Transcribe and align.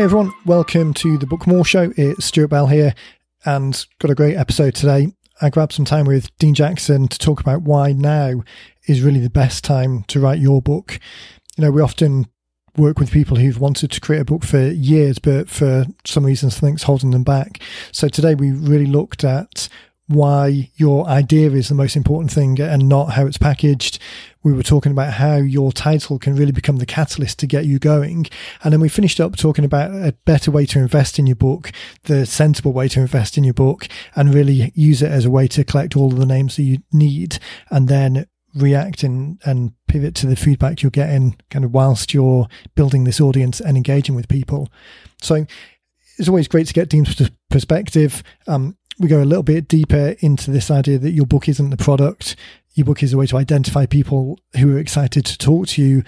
Hey 0.00 0.04
everyone, 0.04 0.32
welcome 0.46 0.94
to 0.94 1.18
the 1.18 1.26
Book 1.26 1.46
More 1.46 1.62
Show. 1.62 1.92
It's 1.94 2.24
Stuart 2.24 2.48
Bell 2.48 2.68
here 2.68 2.94
and 3.44 3.84
got 3.98 4.10
a 4.10 4.14
great 4.14 4.34
episode 4.34 4.74
today. 4.74 5.12
I 5.42 5.50
grabbed 5.50 5.74
some 5.74 5.84
time 5.84 6.06
with 6.06 6.34
Dean 6.38 6.54
Jackson 6.54 7.06
to 7.06 7.18
talk 7.18 7.38
about 7.38 7.60
why 7.60 7.92
now 7.92 8.42
is 8.86 9.02
really 9.02 9.20
the 9.20 9.28
best 9.28 9.62
time 9.62 10.04
to 10.04 10.18
write 10.18 10.38
your 10.38 10.62
book. 10.62 10.98
You 11.58 11.64
know, 11.64 11.70
we 11.70 11.82
often 11.82 12.28
work 12.78 12.98
with 12.98 13.10
people 13.10 13.36
who've 13.36 13.60
wanted 13.60 13.90
to 13.90 14.00
create 14.00 14.22
a 14.22 14.24
book 14.24 14.42
for 14.42 14.68
years, 14.68 15.18
but 15.18 15.50
for 15.50 15.84
some 16.06 16.24
reason 16.24 16.48
something's 16.48 16.84
holding 16.84 17.10
them 17.10 17.22
back. 17.22 17.60
So 17.92 18.08
today 18.08 18.34
we 18.34 18.52
really 18.52 18.86
looked 18.86 19.22
at 19.22 19.68
why 20.10 20.68
your 20.74 21.06
idea 21.06 21.52
is 21.52 21.68
the 21.68 21.74
most 21.74 21.94
important 21.94 22.32
thing 22.32 22.60
and 22.60 22.88
not 22.88 23.12
how 23.12 23.26
it's 23.26 23.38
packaged. 23.38 24.00
We 24.42 24.52
were 24.52 24.64
talking 24.64 24.90
about 24.90 25.12
how 25.12 25.36
your 25.36 25.70
title 25.70 26.18
can 26.18 26.34
really 26.34 26.50
become 26.50 26.78
the 26.78 26.86
catalyst 26.86 27.38
to 27.38 27.46
get 27.46 27.66
you 27.66 27.78
going. 27.78 28.26
And 28.64 28.72
then 28.72 28.80
we 28.80 28.88
finished 28.88 29.20
up 29.20 29.36
talking 29.36 29.64
about 29.64 29.92
a 29.92 30.12
better 30.24 30.50
way 30.50 30.66
to 30.66 30.80
invest 30.80 31.20
in 31.20 31.28
your 31.28 31.36
book, 31.36 31.70
the 32.04 32.26
sensible 32.26 32.72
way 32.72 32.88
to 32.88 33.00
invest 33.00 33.38
in 33.38 33.44
your 33.44 33.54
book 33.54 33.86
and 34.16 34.34
really 34.34 34.72
use 34.74 35.00
it 35.00 35.12
as 35.12 35.24
a 35.24 35.30
way 35.30 35.46
to 35.46 35.62
collect 35.62 35.96
all 35.96 36.12
of 36.12 36.18
the 36.18 36.26
names 36.26 36.56
that 36.56 36.64
you 36.64 36.78
need 36.90 37.38
and 37.70 37.86
then 37.86 38.26
react 38.56 39.04
and, 39.04 39.40
and 39.44 39.74
pivot 39.86 40.16
to 40.16 40.26
the 40.26 40.34
feedback 40.34 40.82
you're 40.82 40.90
getting 40.90 41.36
kind 41.50 41.64
of 41.64 41.72
whilst 41.72 42.12
you're 42.12 42.48
building 42.74 43.04
this 43.04 43.20
audience 43.20 43.60
and 43.60 43.76
engaging 43.76 44.16
with 44.16 44.26
people. 44.26 44.68
So 45.22 45.46
it's 46.18 46.28
always 46.28 46.48
great 46.48 46.66
to 46.66 46.74
get 46.74 46.88
Dean's 46.88 47.30
perspective. 47.48 48.24
Um, 48.48 48.76
we 49.00 49.08
go 49.08 49.22
a 49.22 49.24
little 49.24 49.42
bit 49.42 49.66
deeper 49.66 50.14
into 50.20 50.50
this 50.50 50.70
idea 50.70 50.98
that 50.98 51.12
your 51.12 51.24
book 51.24 51.48
isn't 51.48 51.70
the 51.70 51.76
product. 51.78 52.36
Your 52.74 52.84
book 52.84 53.02
is 53.02 53.14
a 53.14 53.16
way 53.16 53.26
to 53.26 53.38
identify 53.38 53.86
people 53.86 54.38
who 54.58 54.76
are 54.76 54.78
excited 54.78 55.24
to 55.24 55.38
talk 55.38 55.68
to 55.68 55.82
you 55.82 56.04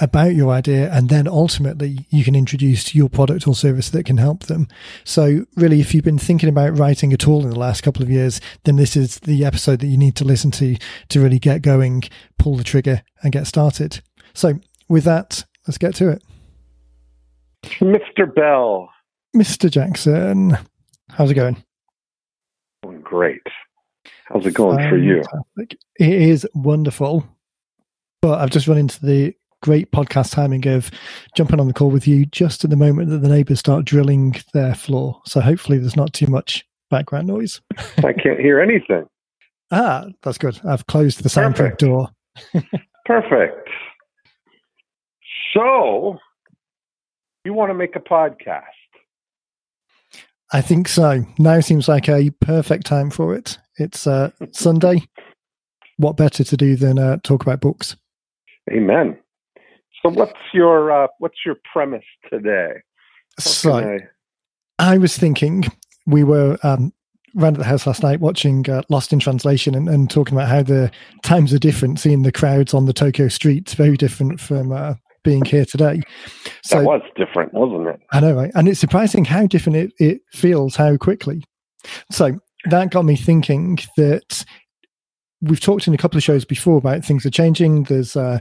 about 0.00 0.34
your 0.34 0.50
idea 0.50 0.90
and 0.90 1.10
then 1.10 1.28
ultimately 1.28 2.06
you 2.08 2.24
can 2.24 2.34
introduce 2.34 2.94
your 2.94 3.10
product 3.10 3.46
or 3.46 3.54
service 3.54 3.90
that 3.90 4.06
can 4.06 4.16
help 4.16 4.44
them. 4.44 4.66
So 5.04 5.44
really 5.56 5.80
if 5.80 5.94
you've 5.94 6.04
been 6.04 6.18
thinking 6.18 6.48
about 6.48 6.76
writing 6.76 7.12
at 7.12 7.28
all 7.28 7.42
in 7.42 7.50
the 7.50 7.58
last 7.58 7.82
couple 7.82 8.02
of 8.02 8.10
years, 8.10 8.40
then 8.64 8.76
this 8.76 8.96
is 8.96 9.20
the 9.20 9.44
episode 9.44 9.80
that 9.80 9.88
you 9.88 9.98
need 9.98 10.16
to 10.16 10.24
listen 10.24 10.50
to 10.52 10.76
to 11.10 11.20
really 11.20 11.38
get 11.38 11.60
going, 11.60 12.04
pull 12.38 12.56
the 12.56 12.64
trigger 12.64 13.02
and 13.22 13.30
get 13.30 13.46
started. 13.46 14.00
So 14.32 14.58
with 14.88 15.04
that, 15.04 15.44
let's 15.68 15.78
get 15.78 15.94
to 15.96 16.08
it. 16.08 16.22
Mr. 17.80 18.34
Bell. 18.34 18.88
Mr. 19.36 19.70
Jackson, 19.70 20.56
how's 21.10 21.30
it 21.30 21.34
going? 21.34 21.62
Great. 23.12 23.42
How's 24.24 24.46
it 24.46 24.54
going 24.54 24.78
Fantastic. 24.78 24.90
for 24.90 25.60
you? 25.60 25.66
It 26.00 26.22
is 26.22 26.48
wonderful. 26.54 27.26
But 28.22 28.40
I've 28.40 28.50
just 28.50 28.66
run 28.66 28.78
into 28.78 29.04
the 29.04 29.34
great 29.60 29.92
podcast 29.92 30.32
timing 30.32 30.66
of 30.66 30.90
jumping 31.36 31.60
on 31.60 31.66
the 31.68 31.74
call 31.74 31.90
with 31.90 32.08
you 32.08 32.24
just 32.26 32.64
at 32.64 32.70
the 32.70 32.76
moment 32.76 33.10
that 33.10 33.18
the 33.18 33.28
neighbors 33.28 33.58
start 33.58 33.84
drilling 33.84 34.34
their 34.54 34.74
floor. 34.74 35.20
So 35.26 35.40
hopefully 35.40 35.76
there's 35.78 35.94
not 35.96 36.14
too 36.14 36.26
much 36.26 36.64
background 36.90 37.26
noise. 37.26 37.60
I 37.98 38.12
can't 38.14 38.40
hear 38.40 38.60
anything. 38.60 39.06
Ah, 39.74 40.04
that's 40.22 40.36
good. 40.36 40.60
I've 40.68 40.86
closed 40.86 41.22
the 41.22 41.30
soundproof 41.30 41.78
door. 41.78 42.10
Perfect. 43.06 43.70
So, 45.54 46.18
you 47.46 47.54
want 47.54 47.70
to 47.70 47.74
make 47.74 47.96
a 47.96 48.00
podcast? 48.00 48.60
I 50.52 50.60
think 50.60 50.88
so. 50.88 51.24
Now 51.38 51.60
seems 51.60 51.88
like 51.88 52.08
a 52.08 52.30
perfect 52.40 52.86
time 52.86 53.10
for 53.10 53.34
it. 53.34 53.58
It's 53.76 54.06
uh, 54.06 54.30
Sunday. 54.52 55.06
What 55.96 56.16
better 56.16 56.44
to 56.44 56.56
do 56.56 56.76
than 56.76 56.98
uh, 56.98 57.18
talk 57.22 57.42
about 57.42 57.60
books? 57.60 57.96
Amen. 58.70 59.18
So, 60.02 60.10
what's 60.10 60.38
your 60.52 60.92
uh, 60.92 61.08
what's 61.18 61.38
your 61.46 61.56
premise 61.72 62.04
today? 62.30 62.72
How 63.38 63.50
so, 63.50 63.98
I... 64.78 64.94
I... 64.94 64.98
was 64.98 65.16
thinking 65.16 65.64
we 66.06 66.22
were 66.22 66.58
um, 66.62 66.92
around 67.38 67.54
at 67.54 67.60
the 67.60 67.64
house 67.64 67.86
last 67.86 68.02
night 68.02 68.20
watching 68.20 68.68
uh, 68.68 68.82
Lost 68.90 69.12
in 69.12 69.20
Translation 69.20 69.74
and, 69.74 69.88
and, 69.88 70.10
talking 70.10 70.36
about 70.36 70.48
how 70.48 70.62
the 70.62 70.90
times 71.22 71.54
are 71.54 71.58
different. 71.58 71.98
Seeing 71.98 72.22
the 72.22 72.32
crowds 72.32 72.74
on 72.74 72.86
the 72.86 72.92
Tokyo 72.92 73.28
streets 73.28 73.74
very 73.74 73.96
different 73.96 74.40
from 74.40 74.72
uh, 74.72 74.94
being 75.24 75.44
here 75.44 75.64
today. 75.64 76.02
So 76.64 76.78
that 76.78 76.84
was 76.84 77.02
different, 77.16 77.52
wasn't 77.54 77.88
it? 77.88 78.00
I 78.10 78.20
know, 78.20 78.34
right? 78.34 78.50
And 78.54 78.68
it's 78.68 78.80
surprising 78.80 79.24
how 79.24 79.46
different 79.46 79.76
it, 79.76 79.92
it 79.98 80.20
feels, 80.32 80.76
how 80.76 80.96
quickly. 80.96 81.44
So 82.10 82.38
that 82.66 82.90
got 82.90 83.04
me 83.04 83.16
thinking 83.16 83.78
that 83.96 84.44
we've 85.40 85.60
talked 85.60 85.86
in 85.86 85.94
a 85.94 85.98
couple 85.98 86.16
of 86.16 86.22
shows 86.22 86.44
before 86.44 86.78
about 86.78 87.04
things 87.04 87.26
are 87.26 87.30
changing. 87.30 87.84
There's 87.84 88.16
a, 88.16 88.40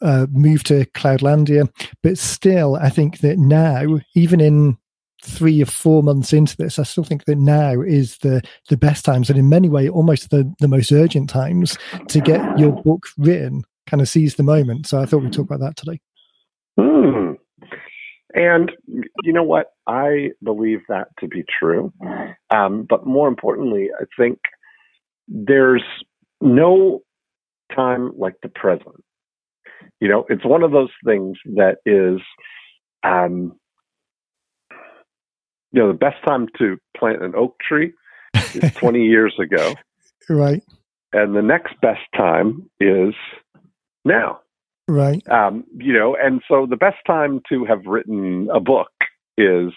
a 0.00 0.26
move 0.30 0.64
to 0.64 0.84
Cloudlandia, 0.86 1.68
but 2.02 2.18
still, 2.18 2.76
I 2.76 2.90
think 2.90 3.20
that 3.20 3.38
now, 3.38 4.00
even 4.14 4.40
in 4.40 4.76
three 5.24 5.62
or 5.62 5.66
four 5.66 6.02
months 6.02 6.32
into 6.32 6.56
this, 6.56 6.78
I 6.78 6.82
still 6.82 7.04
think 7.04 7.24
that 7.24 7.38
now 7.38 7.80
is 7.80 8.18
the 8.18 8.42
the 8.68 8.76
best 8.76 9.04
times, 9.04 9.30
and 9.30 9.38
in 9.38 9.48
many 9.48 9.68
ways, 9.68 9.90
almost 9.90 10.30
the 10.30 10.52
the 10.58 10.68
most 10.68 10.92
urgent 10.92 11.30
times 11.30 11.78
to 12.08 12.20
get 12.20 12.58
your 12.58 12.72
book 12.82 13.06
written. 13.16 13.62
Kind 13.86 14.00
of 14.00 14.08
seize 14.08 14.36
the 14.36 14.42
moment. 14.42 14.86
So 14.86 15.00
I 15.00 15.06
thought 15.06 15.22
we'd 15.22 15.32
talk 15.32 15.46
about 15.46 15.60
that 15.60 15.76
today. 15.76 16.00
And 18.34 18.72
you 19.22 19.32
know 19.32 19.42
what? 19.42 19.72
I 19.86 20.30
believe 20.42 20.80
that 20.88 21.08
to 21.20 21.28
be 21.28 21.44
true. 21.58 21.92
Um, 22.50 22.86
but 22.88 23.06
more 23.06 23.28
importantly, 23.28 23.90
I 23.98 24.04
think 24.18 24.38
there's 25.28 25.84
no 26.40 27.00
time 27.74 28.12
like 28.16 28.34
the 28.42 28.48
present. 28.48 29.02
You 30.00 30.08
know, 30.08 30.24
it's 30.28 30.44
one 30.44 30.62
of 30.62 30.72
those 30.72 30.90
things 31.04 31.36
that 31.54 31.76
is, 31.86 32.20
um, 33.02 33.58
you 35.72 35.80
know, 35.80 35.88
the 35.88 35.98
best 35.98 36.16
time 36.26 36.48
to 36.58 36.76
plant 36.96 37.22
an 37.22 37.34
oak 37.36 37.56
tree 37.60 37.92
is 38.54 38.72
20 38.76 39.04
years 39.04 39.34
ago. 39.40 39.74
Right. 40.28 40.62
And 41.12 41.34
the 41.34 41.42
next 41.42 41.74
best 41.80 42.00
time 42.16 42.70
is 42.80 43.14
now. 44.04 44.40
Right. 44.88 45.22
Um, 45.28 45.64
you 45.76 45.92
know, 45.92 46.16
and 46.20 46.42
so 46.48 46.66
the 46.66 46.76
best 46.76 46.98
time 47.06 47.40
to 47.48 47.64
have 47.64 47.86
written 47.86 48.48
a 48.52 48.60
book 48.60 48.90
is 49.38 49.72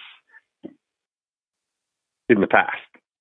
in 2.28 2.42
the 2.42 2.48
past. 2.48 2.78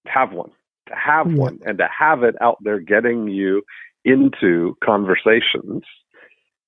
Have 0.06 0.32
one. 0.32 0.50
To 0.88 0.94
have 0.94 1.30
yeah. 1.30 1.38
one 1.38 1.60
and 1.64 1.78
to 1.78 1.88
have 1.96 2.22
it 2.22 2.34
out 2.40 2.58
there 2.62 2.80
getting 2.80 3.28
you 3.28 3.62
into 4.04 4.76
conversations 4.84 5.82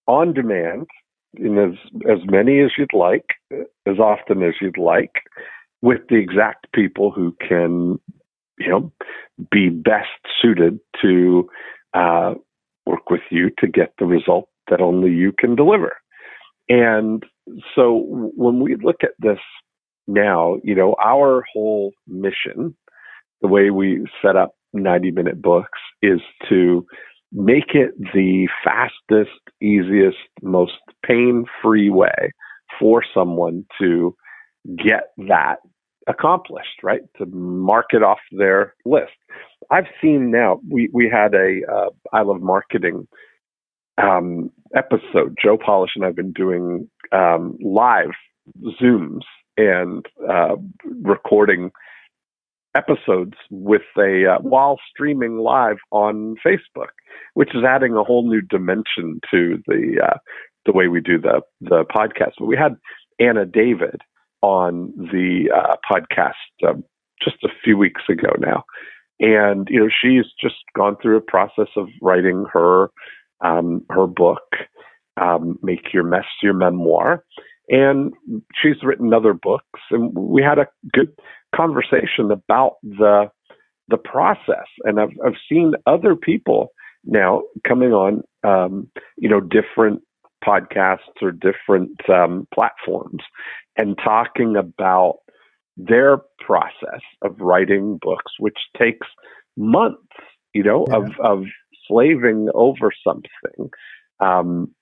on 0.07 0.33
demand 0.33 0.87
in 1.35 1.59
as 1.59 1.75
as 2.09 2.19
many 2.27 2.61
as 2.61 2.71
you'd 2.79 2.95
like, 2.95 3.27
as 3.51 3.99
often 3.99 4.43
as 4.43 4.55
you'd 4.61 4.79
like, 4.79 5.13
with 5.83 6.01
the 6.09 6.17
exact 6.17 6.67
people 6.73 7.11
who 7.11 7.37
can, 7.47 7.99
you 8.59 8.69
know, 8.69 8.93
be 9.51 9.69
best 9.69 10.09
suited 10.41 10.79
to 11.03 11.49
uh, 11.95 12.35
work 12.87 13.11
with 13.11 13.21
you 13.31 13.51
to 13.59 13.67
get 13.67 13.93
the 13.99 14.07
result 14.07 14.49
that 14.71 14.81
only 14.81 15.11
you 15.11 15.33
can 15.33 15.55
deliver. 15.55 15.97
And 16.69 17.25
so 17.75 18.05
when 18.09 18.61
we 18.61 18.77
look 18.77 19.03
at 19.03 19.13
this 19.19 19.39
now, 20.07 20.57
you 20.63 20.75
know, 20.75 20.97
our 21.05 21.45
whole 21.53 21.93
mission, 22.07 22.77
the 23.41 23.49
way 23.49 23.71
we 23.71 24.07
set 24.23 24.37
up 24.37 24.55
90 24.73 25.11
minute 25.13 25.41
books 25.41 25.79
is 26.03 26.21
to 26.49 26.87
make 27.33 27.75
it 27.75 27.91
the 28.15 28.49
fastest, 28.65 29.39
easiest, 29.61 30.17
most 30.43 30.79
pain 31.05 31.45
free 31.63 31.91
way 31.91 32.33
for 32.79 33.03
someone 33.15 33.65
to 33.81 34.15
get 34.77 35.11
that 35.29 35.57
accomplished, 36.09 36.83
right? 36.83 37.03
To 37.19 37.27
mark 37.27 37.87
it 37.91 38.03
off 38.03 38.19
their 38.33 38.75
list. 38.85 39.13
I've 39.71 39.87
seen 40.01 40.31
now, 40.31 40.61
we, 40.69 40.89
we 40.93 41.09
had 41.13 41.35
a 41.35 41.61
uh, 41.71 41.91
I 42.13 42.23
Love 42.23 42.41
Marketing 42.41 43.07
um, 43.99 44.51
episode, 44.75 45.37
Joe 45.43 45.59
Polish 45.59 45.93
and 45.97 46.05
I've 46.05 46.17
been 46.17 46.33
doing 46.33 46.89
um, 47.13 47.57
live 47.63 48.11
Zooms 48.81 49.23
and 49.57 50.05
uh, 50.29 50.57
recording 51.03 51.71
episodes 52.77 53.35
with 53.51 53.83
a 53.99 54.35
uh, 54.35 54.39
while 54.43 54.79
streaming 54.91 55.39
live 55.39 55.79
on 55.91 56.37
Facebook, 56.47 56.93
which 57.35 57.55
is 57.55 57.65
adding 57.67 57.95
a 57.95 58.05
whole 58.05 58.29
new 58.29 58.43
dimension 58.43 59.21
to 59.31 59.63
the 59.67 60.01
uh, 60.03 60.19
the 60.67 60.73
way 60.73 60.89
we 60.89 61.01
do 61.01 61.19
the 61.19 61.41
the 61.61 61.85
podcast. 61.85 62.33
But 62.39 62.47
we 62.47 62.57
had 62.57 62.77
Anna 63.19 63.47
David 63.47 64.03
on 64.43 64.93
the 64.97 65.51
uh, 65.55 65.77
podcast 65.91 66.69
um, 66.69 66.85
just 67.23 67.37
a 67.45 67.49
few 67.65 67.79
weeks 67.79 68.03
ago 68.11 68.35
now, 68.39 68.65
and 69.21 69.67
you 69.71 69.81
know 69.81 69.89
she's 69.89 70.27
just 70.41 70.57
gone 70.77 70.97
through 71.01 71.17
a 71.17 71.23
process 71.23 71.69
of 71.77 71.89
writing 72.03 72.45
her 72.53 72.91
um, 73.41 73.85
her 73.91 74.07
book, 74.07 74.43
um, 75.21 75.59
Make 75.63 75.93
Your 75.93 76.05
Mess 76.05 76.25
Your 76.43 76.55
Memoir. 76.55 77.25
And 77.69 78.13
she's 78.55 78.83
written 78.83 79.13
other 79.13 79.35
books, 79.35 79.81
and 79.91 80.15
we 80.15 80.41
had 80.43 80.59
a 80.59 80.69
good 80.93 81.13
conversation 81.55 82.31
about 82.31 82.75
the 82.83 83.29
the 83.89 83.97
process. 83.97 84.67
And 84.85 85.01
I've 85.01 85.11
I've 85.25 85.35
seen 85.49 85.73
other 85.87 86.15
people 86.15 86.69
now 87.05 87.43
coming 87.67 87.93
on, 87.93 88.23
um, 88.45 88.89
you 89.17 89.29
know, 89.29 89.41
different 89.41 90.03
podcasts 90.45 91.23
or 91.23 91.33
different 91.33 91.91
um, 92.09 92.47
platforms 92.55 93.23
and 93.77 93.99
talking 94.03 94.57
about 94.57 95.19
their 95.77 96.19
process 96.41 97.03
of 97.23 97.39
writing 97.41 97.99
books, 98.01 98.33
which 98.39 98.59
takes 98.79 99.07
months, 99.57 100.01
you 100.55 100.63
know, 100.63 100.87
yeah. 100.89 100.97
of, 100.97 101.11
of 101.23 101.45
slaving 101.89 102.49
over 102.55 102.91
something. 103.05 103.71
Um, 104.21 104.75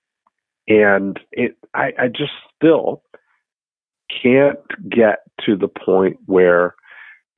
and 0.67 1.19
it, 1.31 1.57
I, 1.73 1.91
I 1.99 2.07
just 2.07 2.31
still 2.55 3.03
can't 4.23 4.59
get 4.89 5.19
to 5.45 5.55
the 5.55 5.67
point 5.67 6.17
where, 6.25 6.75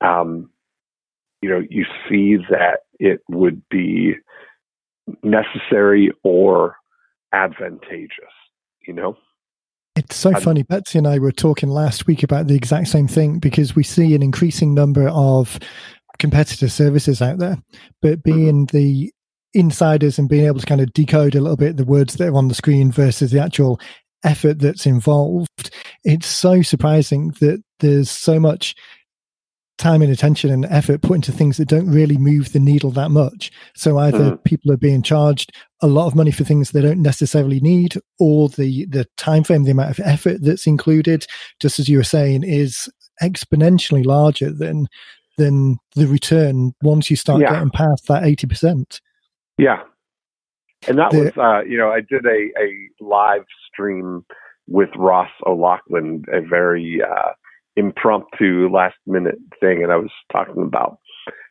um, 0.00 0.50
you 1.42 1.48
know, 1.48 1.62
you 1.68 1.84
see 2.08 2.36
that 2.50 2.80
it 2.98 3.20
would 3.28 3.62
be 3.68 4.14
necessary 5.22 6.10
or 6.22 6.76
advantageous, 7.32 8.10
you 8.86 8.92
know? 8.92 9.16
It's 9.96 10.16
so 10.16 10.32
I'm, 10.32 10.40
funny. 10.40 10.62
Betsy 10.62 10.98
and 10.98 11.08
I 11.08 11.18
were 11.18 11.32
talking 11.32 11.68
last 11.68 12.06
week 12.06 12.22
about 12.22 12.46
the 12.46 12.54
exact 12.54 12.88
same 12.88 13.08
thing 13.08 13.40
because 13.40 13.74
we 13.74 13.82
see 13.82 14.14
an 14.14 14.22
increasing 14.22 14.72
number 14.72 15.08
of 15.08 15.58
competitor 16.18 16.68
services 16.68 17.20
out 17.20 17.38
there, 17.38 17.58
but 18.00 18.18
mm-hmm. 18.18 18.30
being 18.30 18.66
mm-hmm. 18.66 18.76
the 18.76 19.12
insiders 19.54 20.18
and 20.18 20.28
being 20.28 20.46
able 20.46 20.60
to 20.60 20.66
kind 20.66 20.80
of 20.80 20.92
decode 20.92 21.34
a 21.34 21.40
little 21.40 21.56
bit 21.56 21.76
the 21.76 21.84
words 21.84 22.14
that 22.14 22.28
are 22.28 22.36
on 22.36 22.48
the 22.48 22.54
screen 22.54 22.92
versus 22.92 23.30
the 23.30 23.40
actual 23.40 23.80
effort 24.24 24.58
that's 24.58 24.86
involved, 24.86 25.70
it's 26.04 26.26
so 26.26 26.62
surprising 26.62 27.34
that 27.40 27.62
there's 27.80 28.10
so 28.10 28.38
much 28.38 28.74
time 29.78 30.02
and 30.02 30.12
attention 30.12 30.50
and 30.50 30.66
effort 30.66 31.02
put 31.02 31.14
into 31.14 31.30
things 31.30 31.56
that 31.56 31.68
don't 31.68 31.88
really 31.88 32.18
move 32.18 32.52
the 32.52 32.58
needle 32.58 32.90
that 32.90 33.10
much. 33.10 33.50
So 33.76 33.96
either 33.98 34.32
mm. 34.32 34.44
people 34.44 34.72
are 34.72 34.76
being 34.76 35.02
charged 35.02 35.52
a 35.80 35.86
lot 35.86 36.08
of 36.08 36.16
money 36.16 36.32
for 36.32 36.42
things 36.42 36.72
they 36.72 36.82
don't 36.82 37.00
necessarily 37.00 37.60
need, 37.60 37.94
or 38.18 38.48
the 38.48 38.86
the 38.86 39.06
time 39.16 39.44
frame, 39.44 39.62
the 39.62 39.70
amount 39.70 39.90
of 39.90 40.04
effort 40.04 40.38
that's 40.42 40.66
included, 40.66 41.26
just 41.60 41.78
as 41.78 41.88
you 41.88 41.98
were 41.98 42.04
saying, 42.04 42.42
is 42.42 42.88
exponentially 43.22 44.04
larger 44.04 44.52
than 44.52 44.88
than 45.36 45.78
the 45.94 46.08
return 46.08 46.72
once 46.82 47.08
you 47.08 47.16
start 47.16 47.40
yeah. 47.40 47.52
getting 47.52 47.70
past 47.70 48.08
that 48.08 48.24
eighty 48.24 48.48
percent. 48.48 49.00
Yeah, 49.58 49.82
and 50.86 50.98
that 50.98 51.10
the, 51.10 51.18
was 51.18 51.32
uh, 51.36 51.64
you 51.68 51.76
know 51.76 51.90
I 51.90 52.00
did 52.00 52.24
a 52.24 52.50
a 52.60 53.04
live 53.04 53.44
stream 53.70 54.24
with 54.66 54.90
Ross 54.96 55.30
O'Loughlin, 55.46 56.24
a 56.32 56.40
very 56.40 57.00
uh, 57.02 57.32
impromptu 57.78 58.68
last 58.68 58.96
minute 59.06 59.38
thing 59.60 59.82
and 59.82 59.92
I 59.92 59.96
was 59.96 60.10
talking 60.32 60.62
about 60.62 60.98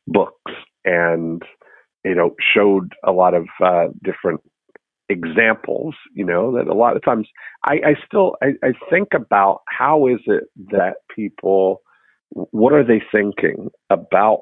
books 0.07 0.51
and 0.83 1.41
you 2.03 2.13
know 2.13 2.35
showed 2.53 2.93
a 3.05 3.11
lot 3.13 3.33
of 3.33 3.47
uh, 3.63 3.87
different 4.03 4.41
examples 5.09 5.95
you 6.13 6.25
know 6.25 6.51
that 6.57 6.67
a 6.67 6.73
lot 6.73 6.97
of 6.97 7.03
times 7.03 7.29
I, 7.63 7.75
I 7.75 7.95
still 8.05 8.35
I, 8.43 8.55
I 8.61 8.73
think 8.89 9.09
about 9.15 9.61
how 9.69 10.07
is 10.07 10.19
it 10.25 10.43
that 10.71 10.95
people 11.15 11.81
what 12.33 12.73
are 12.73 12.83
they 12.83 13.01
thinking 13.09 13.69
about 13.89 14.41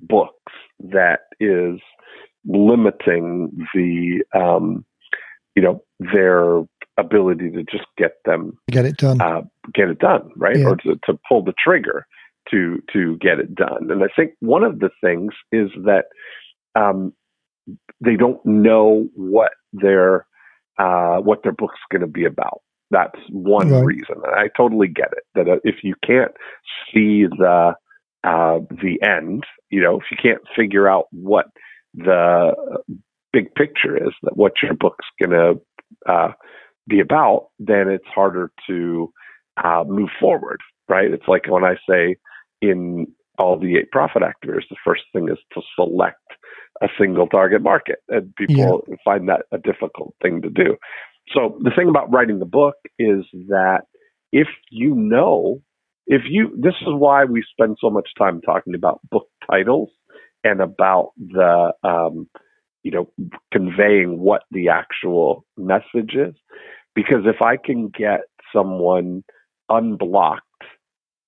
books 0.00 0.52
that 0.80 1.20
is 1.38 1.78
limiting 2.46 3.66
the 3.74 4.22
um, 4.38 4.84
you 5.54 5.62
know 5.62 5.82
their 5.98 6.62
ability 6.96 7.50
to 7.50 7.64
just 7.64 7.86
get 7.98 8.12
them 8.24 8.56
get 8.70 8.84
it 8.84 8.96
done, 8.96 9.20
uh, 9.20 9.42
get 9.72 9.88
it 9.88 9.98
done, 9.98 10.30
right, 10.36 10.58
yeah. 10.58 10.66
or 10.66 10.76
to, 10.76 10.98
to 11.04 11.18
pull 11.28 11.42
the 11.42 11.54
trigger 11.62 12.06
to 12.50 12.82
to 12.92 13.16
get 13.18 13.38
it 13.38 13.54
done. 13.54 13.90
And 13.90 14.02
I 14.02 14.08
think 14.14 14.32
one 14.40 14.64
of 14.64 14.80
the 14.80 14.90
things 15.00 15.32
is 15.52 15.70
that 15.84 16.06
um, 16.74 17.12
they 18.00 18.16
don't 18.16 18.44
know 18.44 19.08
what 19.14 19.52
their 19.72 20.26
uh, 20.78 21.18
what 21.18 21.42
their 21.42 21.52
book's 21.52 21.80
going 21.90 22.02
to 22.02 22.06
be 22.06 22.24
about. 22.24 22.60
That's 22.90 23.18
one 23.30 23.70
right. 23.70 23.84
reason, 23.84 24.16
and 24.24 24.34
I 24.34 24.48
totally 24.56 24.88
get 24.88 25.08
it. 25.12 25.24
That 25.34 25.48
uh, 25.48 25.56
if 25.64 25.76
you 25.82 25.94
can't 26.06 26.32
see 26.92 27.24
the 27.24 27.74
uh, 28.22 28.58
the 28.70 28.98
end, 29.02 29.44
you 29.70 29.80
know, 29.80 29.98
if 29.98 30.04
you 30.10 30.16
can't 30.20 30.42
figure 30.56 30.88
out 30.88 31.06
what 31.10 31.46
the 31.94 32.52
big 33.32 33.54
picture 33.54 33.96
is, 33.96 34.12
that 34.22 34.36
what 34.36 34.52
your 34.62 34.74
book's 34.74 35.06
going 35.22 35.30
to 35.30 36.10
uh, 36.10 36.32
be 36.86 37.00
about, 37.00 37.48
then 37.58 37.88
it's 37.88 38.06
harder 38.14 38.50
to 38.68 39.12
uh, 39.62 39.84
move 39.86 40.10
forward, 40.20 40.60
right? 40.88 41.10
It's 41.10 41.28
like 41.28 41.46
when 41.48 41.64
I 41.64 41.76
say 41.88 42.16
in 42.60 43.06
all 43.38 43.58
the 43.58 43.76
eight 43.76 43.90
profit 43.90 44.22
activators, 44.22 44.68
the 44.70 44.76
first 44.84 45.02
thing 45.12 45.28
is 45.28 45.38
to 45.54 45.62
select 45.74 46.18
a 46.82 46.88
single 46.98 47.26
target 47.26 47.62
market, 47.62 47.98
and 48.08 48.34
people 48.36 48.84
yeah. 48.88 48.96
find 49.04 49.28
that 49.28 49.42
a 49.52 49.58
difficult 49.58 50.14
thing 50.22 50.42
to 50.42 50.50
do. 50.50 50.76
So 51.32 51.58
the 51.62 51.70
thing 51.74 51.88
about 51.88 52.12
writing 52.12 52.38
the 52.38 52.44
book 52.44 52.74
is 52.98 53.24
that 53.48 53.82
if 54.32 54.48
you 54.70 54.94
know, 54.94 55.62
if 56.06 56.22
you, 56.28 56.50
this 56.58 56.74
is 56.82 56.88
why 56.88 57.24
we 57.24 57.44
spend 57.50 57.78
so 57.80 57.90
much 57.90 58.10
time 58.18 58.40
talking 58.40 58.74
about 58.74 59.00
book 59.10 59.28
titles 59.50 59.90
and 60.44 60.60
about 60.60 61.12
the, 61.16 61.72
um, 61.82 62.28
you 62.82 62.90
know, 62.90 63.10
conveying 63.52 64.20
what 64.20 64.42
the 64.50 64.68
actual 64.68 65.44
message 65.56 66.14
is. 66.14 66.34
Because 66.94 67.24
if 67.24 67.42
I 67.42 67.56
can 67.56 67.88
get 67.88 68.20
someone 68.54 69.24
unblocked 69.68 70.42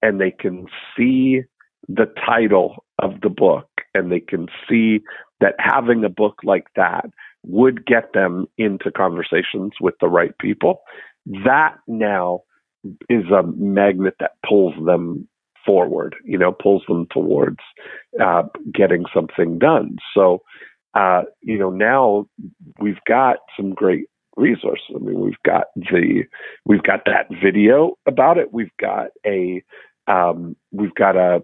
and 0.02 0.20
they 0.20 0.30
can 0.30 0.66
see 0.96 1.42
the 1.88 2.06
title 2.24 2.84
of 3.00 3.20
the 3.22 3.30
book 3.30 3.68
and 3.94 4.12
they 4.12 4.20
can 4.20 4.48
see 4.68 5.00
that 5.40 5.54
having 5.58 6.04
a 6.04 6.08
book 6.08 6.40
like 6.44 6.66
that 6.76 7.06
would 7.42 7.86
get 7.86 8.12
them 8.12 8.46
into 8.58 8.90
conversations 8.90 9.72
with 9.80 9.94
the 10.00 10.08
right 10.08 10.36
people, 10.38 10.80
that 11.44 11.76
now 11.86 12.42
is 13.08 13.24
a 13.30 13.42
magnet 13.42 14.14
that 14.20 14.32
pulls 14.46 14.74
them 14.84 15.28
forward, 15.66 16.14
you 16.24 16.38
know, 16.38 16.52
pulls 16.52 16.82
them 16.88 17.06
towards 17.10 17.58
uh, 18.22 18.44
getting 18.72 19.04
something 19.12 19.58
done. 19.58 19.96
So, 20.14 20.42
uh, 20.94 21.22
you 21.42 21.58
know, 21.58 21.70
now 21.70 22.26
we've 22.78 23.02
got 23.06 23.38
some 23.56 23.74
great 23.74 24.06
resources. 24.36 24.86
I 24.94 24.98
mean, 24.98 25.20
we've 25.20 25.42
got 25.44 25.66
the 25.74 26.24
we've 26.64 26.82
got 26.82 27.00
that 27.06 27.26
video 27.42 27.98
about 28.06 28.38
it. 28.38 28.52
We've 28.52 28.76
got 28.80 29.08
a 29.26 29.62
um, 30.06 30.56
we've 30.72 30.94
got 30.94 31.16
a 31.16 31.42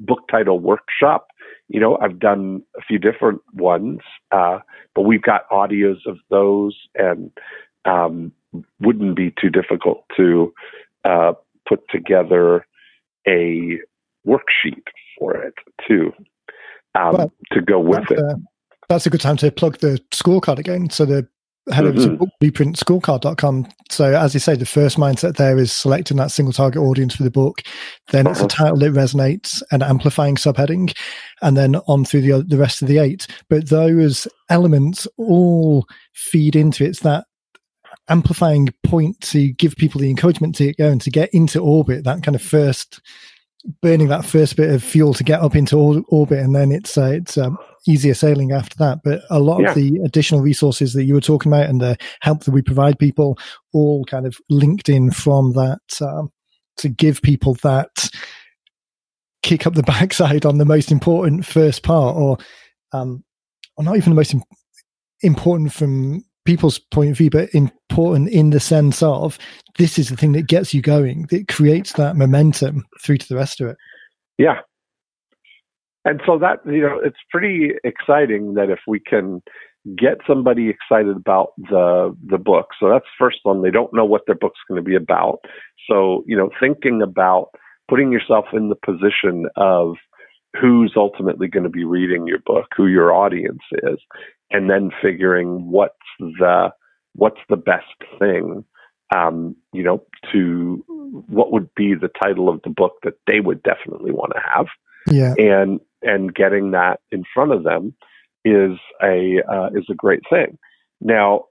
book 0.00 0.20
title 0.30 0.58
workshop. 0.58 1.28
You 1.68 1.80
know, 1.80 1.98
I've 2.00 2.18
done 2.18 2.62
a 2.76 2.82
few 2.82 2.98
different 2.98 3.40
ones, 3.54 4.00
uh, 4.30 4.58
but 4.94 5.02
we've 5.02 5.22
got 5.22 5.48
audios 5.50 6.06
of 6.06 6.18
those, 6.30 6.76
and 6.94 7.30
um, 7.84 8.32
wouldn't 8.80 9.16
be 9.16 9.32
too 9.40 9.50
difficult 9.50 10.04
to 10.16 10.52
uh, 11.04 11.32
put 11.68 11.80
together 11.90 12.66
a 13.26 13.78
worksheet 14.26 14.84
for 15.18 15.36
it 15.36 15.54
too 15.86 16.12
um, 16.94 17.12
well, 17.12 17.32
to 17.52 17.60
go 17.60 17.80
with 17.80 18.10
it. 18.10 18.18
Uh, 18.18 18.36
that's 18.88 19.06
a 19.06 19.10
good 19.10 19.20
time 19.20 19.36
to 19.38 19.50
plug 19.50 19.78
the 19.78 20.00
scorecard 20.12 20.58
again. 20.58 20.90
So 20.90 21.04
the 21.04 21.26
head 21.70 21.84
over 21.84 21.98
mm-hmm. 21.98 22.24
to 22.24 22.30
blueprintscorecard.com. 22.42 23.68
So, 23.90 24.14
as 24.14 24.34
you 24.34 24.40
say, 24.40 24.56
the 24.56 24.66
first 24.66 24.96
mindset 24.96 25.36
there 25.36 25.58
is 25.58 25.72
selecting 25.72 26.16
that 26.16 26.30
single 26.30 26.52
target 26.52 26.82
audience 26.82 27.14
for 27.14 27.22
the 27.22 27.30
book. 27.30 27.62
Then 28.10 28.26
it's 28.26 28.40
a 28.40 28.44
uh-huh. 28.44 28.64
title 28.64 28.78
that 28.78 28.92
resonates 28.92 29.62
and 29.70 29.82
amplifying 29.82 30.36
subheading, 30.36 30.96
and 31.40 31.56
then 31.56 31.76
on 31.86 32.04
through 32.04 32.22
the 32.22 32.42
the 32.42 32.58
rest 32.58 32.82
of 32.82 32.88
the 32.88 32.98
eight. 32.98 33.26
But 33.48 33.68
those 33.68 34.26
elements 34.50 35.06
all 35.16 35.86
feed 36.14 36.56
into 36.56 36.84
it. 36.84 36.88
It's 36.88 37.00
that 37.00 37.26
amplifying 38.08 38.68
point 38.84 39.20
to 39.20 39.52
give 39.52 39.76
people 39.76 40.00
the 40.00 40.10
encouragement 40.10 40.54
to 40.56 40.72
go 40.74 40.88
and 40.88 41.00
to 41.00 41.10
get 41.10 41.32
into 41.32 41.60
orbit. 41.60 42.04
That 42.04 42.22
kind 42.22 42.34
of 42.34 42.42
first 42.42 43.00
burning 43.80 44.08
that 44.08 44.24
first 44.24 44.56
bit 44.56 44.70
of 44.70 44.82
fuel 44.82 45.14
to 45.14 45.24
get 45.24 45.40
up 45.40 45.54
into 45.54 46.04
orbit, 46.08 46.38
and 46.40 46.54
then 46.54 46.72
it's 46.72 46.98
uh, 46.98 47.12
it's 47.12 47.38
um, 47.38 47.58
easier 47.86 48.14
sailing 48.14 48.52
after 48.52 48.76
that. 48.78 49.00
But 49.04 49.22
a 49.30 49.40
lot 49.40 49.62
yeah. 49.62 49.70
of 49.70 49.74
the 49.74 50.00
additional 50.04 50.40
resources 50.40 50.92
that 50.94 51.04
you 51.04 51.14
were 51.14 51.20
talking 51.20 51.52
about 51.52 51.68
and 51.68 51.80
the 51.80 51.96
help 52.20 52.44
that 52.44 52.52
we 52.52 52.62
provide 52.62 52.98
people, 52.98 53.38
all 53.72 54.04
kind 54.04 54.26
of 54.26 54.36
linked 54.50 54.88
in 54.88 55.10
from 55.10 55.52
that 55.52 55.80
um, 56.00 56.30
to 56.78 56.88
give 56.88 57.22
people 57.22 57.54
that 57.62 58.10
kick 59.42 59.66
up 59.66 59.74
the 59.74 59.82
backside 59.84 60.44
on 60.44 60.58
the 60.58 60.64
most 60.64 60.90
important 60.90 61.46
first 61.46 61.82
part, 61.82 62.16
or 62.16 62.38
um, 62.92 63.24
or 63.76 63.84
not 63.84 63.96
even 63.96 64.10
the 64.10 64.16
most 64.16 64.34
important 65.22 65.72
from 65.72 66.24
people's 66.44 66.78
point 66.78 67.10
of 67.10 67.16
view, 67.16 67.30
but 67.30 67.52
important 67.54 68.28
in 68.28 68.50
the 68.50 68.60
sense 68.60 69.02
of 69.02 69.38
this 69.78 69.98
is 69.98 70.08
the 70.08 70.16
thing 70.16 70.32
that 70.32 70.48
gets 70.48 70.74
you 70.74 70.82
going, 70.82 71.26
that 71.30 71.48
creates 71.48 71.94
that 71.94 72.16
momentum 72.16 72.84
through 73.02 73.18
to 73.18 73.28
the 73.28 73.36
rest 73.36 73.60
of 73.60 73.68
it. 73.68 73.76
Yeah. 74.38 74.60
And 76.04 76.20
so 76.26 76.38
that, 76.38 76.58
you 76.66 76.80
know, 76.80 76.98
it's 77.02 77.18
pretty 77.30 77.72
exciting 77.84 78.54
that 78.54 78.70
if 78.70 78.80
we 78.86 78.98
can 78.98 79.40
get 79.96 80.18
somebody 80.26 80.68
excited 80.68 81.16
about 81.16 81.52
the 81.58 82.16
the 82.28 82.38
book. 82.38 82.68
So 82.78 82.88
that's 82.88 83.04
first 83.18 83.38
one. 83.42 83.62
They 83.62 83.70
don't 83.70 83.92
know 83.92 84.04
what 84.04 84.22
their 84.26 84.36
book's 84.36 84.60
going 84.68 84.82
to 84.82 84.88
be 84.88 84.96
about. 84.96 85.38
So, 85.88 86.24
you 86.26 86.36
know, 86.36 86.50
thinking 86.60 87.02
about 87.02 87.48
putting 87.88 88.12
yourself 88.12 88.46
in 88.52 88.68
the 88.68 88.76
position 88.76 89.46
of 89.56 89.96
who's 90.60 90.92
ultimately 90.96 91.48
going 91.48 91.64
to 91.64 91.70
be 91.70 91.84
reading 91.84 92.26
your 92.26 92.38
book, 92.44 92.66
who 92.76 92.86
your 92.86 93.12
audience 93.12 93.62
is, 93.72 93.98
and 94.52 94.70
then 94.70 94.90
figuring 95.00 95.70
what's 95.70 95.94
the 96.18 96.70
what's 97.14 97.40
the 97.48 97.56
best 97.56 97.84
thing, 98.18 98.64
um, 99.14 99.56
you 99.72 99.82
know, 99.82 100.02
to 100.32 100.84
what 101.28 101.52
would 101.52 101.74
be 101.74 101.94
the 101.94 102.10
title 102.22 102.48
of 102.48 102.60
the 102.62 102.70
book 102.70 102.94
that 103.02 103.14
they 103.26 103.40
would 103.40 103.62
definitely 103.62 104.12
want 104.12 104.32
to 104.34 104.40
have. 104.54 104.66
Yeah. 105.10 105.34
And 105.38 105.80
and 106.02 106.34
getting 106.34 106.72
that 106.72 107.00
in 107.10 107.24
front 107.34 107.52
of 107.52 107.64
them 107.64 107.94
is 108.44 108.78
a 109.02 109.40
uh, 109.50 109.68
is 109.74 109.86
a 109.90 109.94
great 109.94 110.22
thing. 110.30 110.58
Now, 111.00 111.46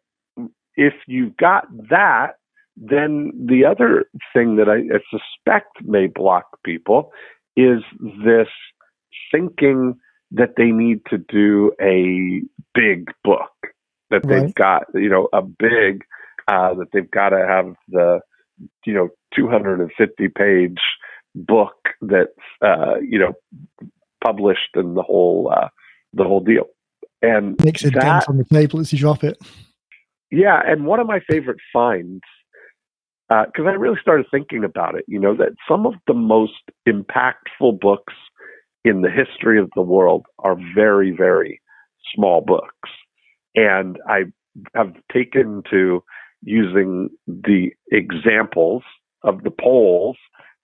if 0.75 0.93
you've 1.07 1.35
got 1.37 1.65
that, 1.89 2.35
then 2.77 3.31
the 3.35 3.65
other 3.65 4.05
thing 4.33 4.55
that 4.55 4.69
I, 4.69 4.95
I 4.95 4.99
suspect 5.09 5.83
may 5.83 6.07
block 6.07 6.45
people 6.63 7.11
is 7.55 7.81
this 8.25 8.47
thinking 9.31 9.99
that 10.31 10.55
they 10.57 10.71
need 10.71 11.01
to 11.09 11.17
do 11.17 11.71
a 11.81 12.41
big 12.73 13.11
book, 13.23 13.51
that 14.09 14.25
right. 14.25 14.41
they've 14.41 14.55
got, 14.55 14.83
you 14.93 15.09
know, 15.09 15.27
a 15.33 15.41
big, 15.41 16.03
uh, 16.47 16.73
that 16.75 16.87
they've 16.93 17.11
got 17.11 17.29
to 17.29 17.45
have 17.47 17.75
the, 17.89 18.21
you 18.85 18.93
know, 18.93 19.09
250 19.35 20.27
page 20.29 20.79
book 21.35 21.75
that's, 22.01 22.29
uh, 22.61 22.95
you 22.99 23.19
know, 23.19 23.33
published 24.23 24.75
and 24.75 24.95
the 24.95 25.03
whole, 25.03 25.51
uh, 25.55 25.69
the 26.13 26.23
whole 26.23 26.41
deal. 26.41 26.65
And 27.21 27.61
makes 27.63 27.83
it 27.83 27.93
dent 27.93 28.27
on 28.27 28.37
the 28.37 28.45
table 28.45 28.79
as 28.79 28.91
you 28.91 28.99
drop 28.99 29.23
it. 29.23 29.37
Yeah. 30.31 30.59
And 30.65 30.85
one 30.85 30.99
of 30.99 31.07
my 31.07 31.19
favorite 31.29 31.59
finds 31.71 32.23
because 33.29 33.65
uh, 33.65 33.69
I 33.69 33.73
really 33.73 33.99
started 34.01 34.25
thinking 34.29 34.63
about 34.63 34.95
it. 34.95 35.05
You 35.07 35.19
know 35.19 35.35
that 35.35 35.53
some 35.67 35.85
of 35.85 35.93
the 36.05 36.13
most 36.13 36.63
impactful 36.87 37.79
books 37.79 38.13
in 38.83 39.01
the 39.01 39.09
history 39.09 39.59
of 39.59 39.69
the 39.75 39.81
world 39.81 40.25
are 40.39 40.57
very, 40.75 41.11
very 41.11 41.61
small 42.15 42.41
books, 42.41 42.89
and 43.55 43.97
I 44.07 44.23
have 44.75 44.93
taken 45.11 45.63
to 45.69 46.03
using 46.43 47.09
the 47.27 47.69
examples 47.91 48.83
of 49.23 49.43
the 49.43 49.51
poles 49.51 50.17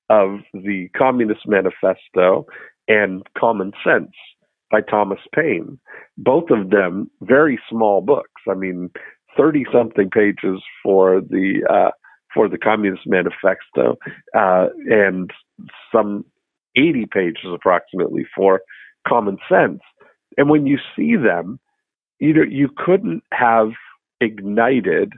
of 0.10 0.40
the 0.54 0.90
Communist 0.98 1.42
Manifesto 1.48 2.46
and 2.88 3.24
Common 3.38 3.72
Sense 3.84 4.12
by 4.72 4.82
Thomas 4.82 5.20
Paine. 5.34 5.80
Both 6.18 6.50
of 6.50 6.70
them 6.72 7.10
very 7.22 7.60
small 7.70 8.02
books. 8.02 8.42
I 8.50 8.56
mean, 8.56 8.90
30 9.38 9.66
something 9.72 10.10
pages 10.10 10.62
for 10.84 11.22
the 11.22 11.62
uh, 11.70 11.92
for 12.34 12.50
the 12.50 12.58
Communist 12.58 13.04
Manifesto, 13.06 13.98
uh, 14.36 14.68
and 14.90 15.32
some 15.92 16.26
80 16.78 17.08
pages 17.12 17.46
approximately 17.54 18.26
for 18.36 18.62
Common 19.08 19.38
Sense. 19.50 19.82
And 20.38 20.50
when 20.50 20.68
you 20.68 20.78
see 20.96 21.16
them, 21.16 21.60
you 22.20 22.34
know, 22.34 22.44
you 22.44 22.70
couldn't 22.76 23.24
have 23.32 23.70
ignited 24.22 25.14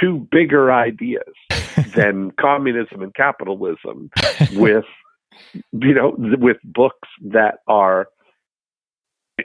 two 0.00 0.26
bigger 0.30 0.72
ideas 0.72 1.22
than 1.94 2.32
communism 2.40 3.02
and 3.02 3.14
capitalism 3.14 4.10
with 4.54 4.84
you 5.72 5.94
know 5.94 6.14
with 6.16 6.58
books 6.62 7.08
that 7.22 7.60
are 7.66 8.08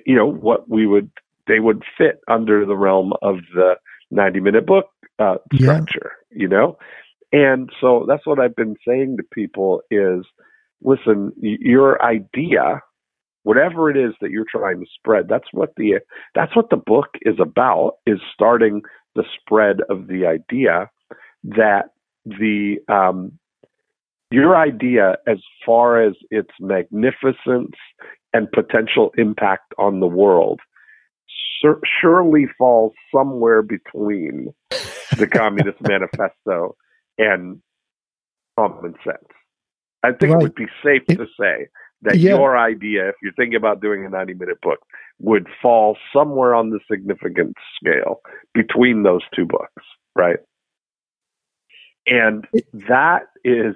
you 0.06 0.16
know 0.16 0.26
what 0.26 0.70
we 0.70 0.86
would 0.86 1.10
they 1.48 1.60
would 1.60 1.84
fit 1.98 2.20
under 2.28 2.66
the 2.66 2.76
realm 2.76 3.14
of 3.22 3.38
the 3.54 3.76
90 4.12 4.40
minute 4.40 4.66
book 4.66 4.88
uh, 5.20 5.38
structure, 5.54 6.12
yeah. 6.32 6.38
you 6.42 6.48
know? 6.48 6.78
And 7.32 7.70
so 7.82 8.06
that's 8.08 8.26
what 8.26 8.40
I've 8.40 8.56
been 8.56 8.76
saying 8.88 9.18
to 9.18 9.24
people 9.34 9.82
is 9.92 10.26
listen, 10.82 11.32
your 11.38 12.02
idea, 12.02 12.82
whatever 13.44 13.90
it 13.90 13.98
is 13.98 14.14
that 14.22 14.32
you're 14.32 14.46
trying 14.50 14.80
to 14.80 14.86
spread, 14.96 15.28
that's 15.28 15.48
what 15.52 15.74
the 15.78 16.00
that's 16.36 16.56
what 16.56 16.70
the 16.70 16.78
book 16.78 17.10
is 17.22 17.36
about 17.40 17.94
is 18.06 18.20
starting 18.34 18.82
the 19.16 19.24
spread 19.40 19.78
of 19.90 20.08
the 20.08 20.26
idea 20.26 20.90
that 21.44 21.90
the 22.26 22.78
um, 22.90 23.34
your 24.32 24.58
idea 24.58 25.18
as 25.28 25.38
far 25.66 26.02
as 26.02 26.14
its 26.30 26.52
magnificence 26.60 27.76
and 28.34 28.52
potential 28.52 29.12
impact 29.18 29.74
on 29.78 30.00
the 30.00 30.08
world 30.08 30.60
sur- 31.62 31.82
surely 32.02 32.46
falls 32.58 32.94
somewhere 33.14 33.62
between 33.62 34.54
the 35.18 35.28
Communist 35.28 35.78
Manifesto 35.88 36.76
and 37.18 37.62
common 38.58 38.96
sense. 39.04 39.37
I 40.04 40.12
think 40.12 40.34
right. 40.34 40.42
it 40.42 40.44
would 40.44 40.56
be 40.56 40.68
safe 40.84 41.04
it, 41.08 41.16
to 41.16 41.26
say 41.40 41.68
that 42.04 42.18
yeah. 42.18 42.36
your 42.36 42.58
idea, 42.58 43.10
if 43.10 43.16
you're 43.22 43.34
thinking 43.34 43.56
about 43.56 43.82
doing 43.82 44.06
a 44.06 44.10
90 44.10 44.36
minute 44.36 44.62
book, 44.62 44.80
would 45.20 45.48
fall 45.62 45.98
somewhere 46.14 46.54
on 46.54 46.70
the 46.70 46.80
significant 46.90 47.56
scale 47.76 48.22
between 48.54 49.04
those 49.04 49.22
two 49.36 49.46
books, 49.46 49.84
right? 50.16 50.38
And 52.06 52.46
that 52.88 53.24
is 53.44 53.76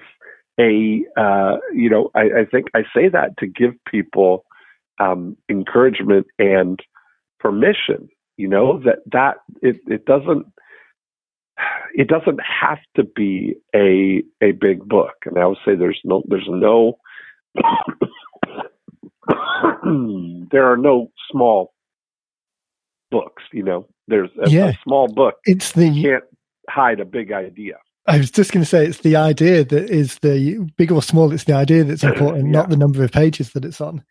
a, 0.59 1.03
uh, 1.17 1.57
you 1.73 1.89
know, 1.89 2.11
I, 2.13 2.21
I, 2.21 2.45
think 2.49 2.67
I 2.75 2.83
say 2.95 3.09
that 3.09 3.37
to 3.39 3.47
give 3.47 3.73
people 3.89 4.45
um, 4.99 5.35
encouragement 5.49 6.27
and 6.37 6.79
permission 7.39 8.07
you 8.41 8.47
know 8.47 8.79
that 8.79 8.99
that 9.11 9.37
it, 9.61 9.77
it 9.87 10.05
doesn't 10.05 10.47
it 11.93 12.07
doesn't 12.07 12.39
have 12.41 12.79
to 12.95 13.03
be 13.03 13.55
a 13.75 14.23
a 14.41 14.51
big 14.51 14.87
book 14.87 15.15
and 15.25 15.37
i 15.37 15.45
would 15.45 15.57
say 15.65 15.75
there's 15.75 15.99
no 16.03 16.23
there's 16.27 16.47
no 16.47 16.97
there 20.51 20.71
are 20.71 20.77
no 20.77 21.11
small 21.29 21.73
books 23.09 23.43
you 23.51 23.63
know 23.63 23.85
there's 24.07 24.29
a, 24.43 24.49
yeah. 24.49 24.69
a 24.69 24.73
small 24.83 25.07
book 25.07 25.35
it's 25.45 25.73
the 25.73 25.87
you 25.87 26.09
can't 26.09 26.23
hide 26.69 26.99
a 26.99 27.05
big 27.05 27.31
idea 27.31 27.75
I 28.07 28.17
was 28.17 28.31
just 28.31 28.51
going 28.51 28.63
to 28.63 28.69
say 28.69 28.83
it's 28.87 28.97
the 29.01 29.15
idea 29.15 29.63
that 29.63 29.91
is 29.91 30.17
the 30.19 30.67
big 30.75 30.91
or 30.91 31.03
small. 31.03 31.31
It's 31.31 31.43
the 31.43 31.53
idea 31.53 31.83
that's 31.83 32.03
important, 32.11 32.45
yeah. 32.45 32.51
not 32.51 32.69
the 32.69 32.75
number 32.75 33.03
of 33.03 33.11
pages 33.11 33.53
that 33.53 33.63
it's 33.63 33.79
on. 33.79 34.03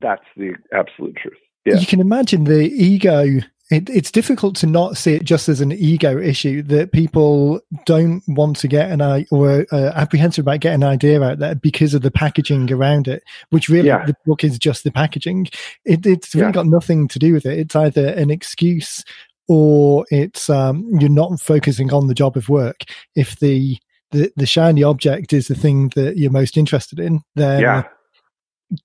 That's 0.00 0.24
the 0.34 0.54
absolute 0.72 1.14
truth 1.16 1.36
yeah. 1.64 1.76
you 1.76 1.86
can 1.86 2.00
imagine 2.00 2.44
the 2.44 2.70
ego 2.70 3.26
it, 3.70 3.88
it's 3.88 4.10
difficult 4.10 4.56
to 4.56 4.66
not 4.66 4.96
see 4.96 5.14
it 5.14 5.24
just 5.24 5.48
as 5.48 5.60
an 5.60 5.72
ego 5.72 6.18
issue 6.18 6.62
that 6.64 6.92
people 6.92 7.60
don't 7.86 8.22
want 8.28 8.56
to 8.58 8.68
get 8.68 8.90
an 8.90 9.00
eye 9.00 9.24
or 9.30 9.66
uh, 9.72 9.92
apprehensive 9.94 10.44
about 10.44 10.60
getting 10.60 10.82
an 10.82 10.88
idea 10.88 11.22
out 11.22 11.38
there 11.38 11.54
because 11.54 11.94
of 11.94 12.02
the 12.02 12.10
packaging 12.10 12.70
around 12.70 13.08
it, 13.08 13.22
which 13.50 13.68
really 13.68 13.88
yeah. 13.88 14.04
the 14.04 14.16
book 14.26 14.44
is 14.44 14.58
just 14.58 14.84
the 14.84 14.92
packaging. 14.92 15.48
It, 15.84 16.04
it's 16.04 16.34
really 16.34 16.48
yeah. 16.48 16.52
got 16.52 16.66
nothing 16.66 17.08
to 17.08 17.18
do 17.18 17.32
with 17.32 17.46
it. 17.46 17.58
It's 17.58 17.76
either 17.76 18.08
an 18.08 18.30
excuse 18.30 19.02
or 19.48 20.04
it's 20.10 20.50
um, 20.50 20.86
you're 21.00 21.08
not 21.08 21.40
focusing 21.40 21.92
on 21.92 22.06
the 22.06 22.14
job 22.14 22.36
of 22.36 22.48
work. 22.48 22.82
If 23.14 23.38
the, 23.38 23.78
the 24.10 24.30
the 24.36 24.46
shiny 24.46 24.82
object 24.82 25.32
is 25.32 25.48
the 25.48 25.54
thing 25.54 25.90
that 25.96 26.18
you're 26.18 26.30
most 26.30 26.56
interested 26.56 27.00
in, 27.00 27.22
then 27.34 27.60
yeah 27.60 27.84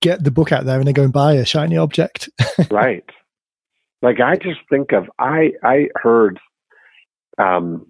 get 0.00 0.22
the 0.22 0.30
book 0.30 0.52
out 0.52 0.64
there 0.64 0.78
and 0.78 0.86
then 0.86 0.94
go 0.94 1.02
and 1.02 1.12
buy 1.12 1.34
a 1.34 1.44
shiny 1.44 1.76
object. 1.76 2.28
right. 2.70 3.04
Like 4.02 4.20
I 4.20 4.36
just 4.36 4.60
think 4.68 4.92
of 4.92 5.10
I 5.18 5.52
I 5.62 5.88
heard 5.96 6.38
um 7.38 7.86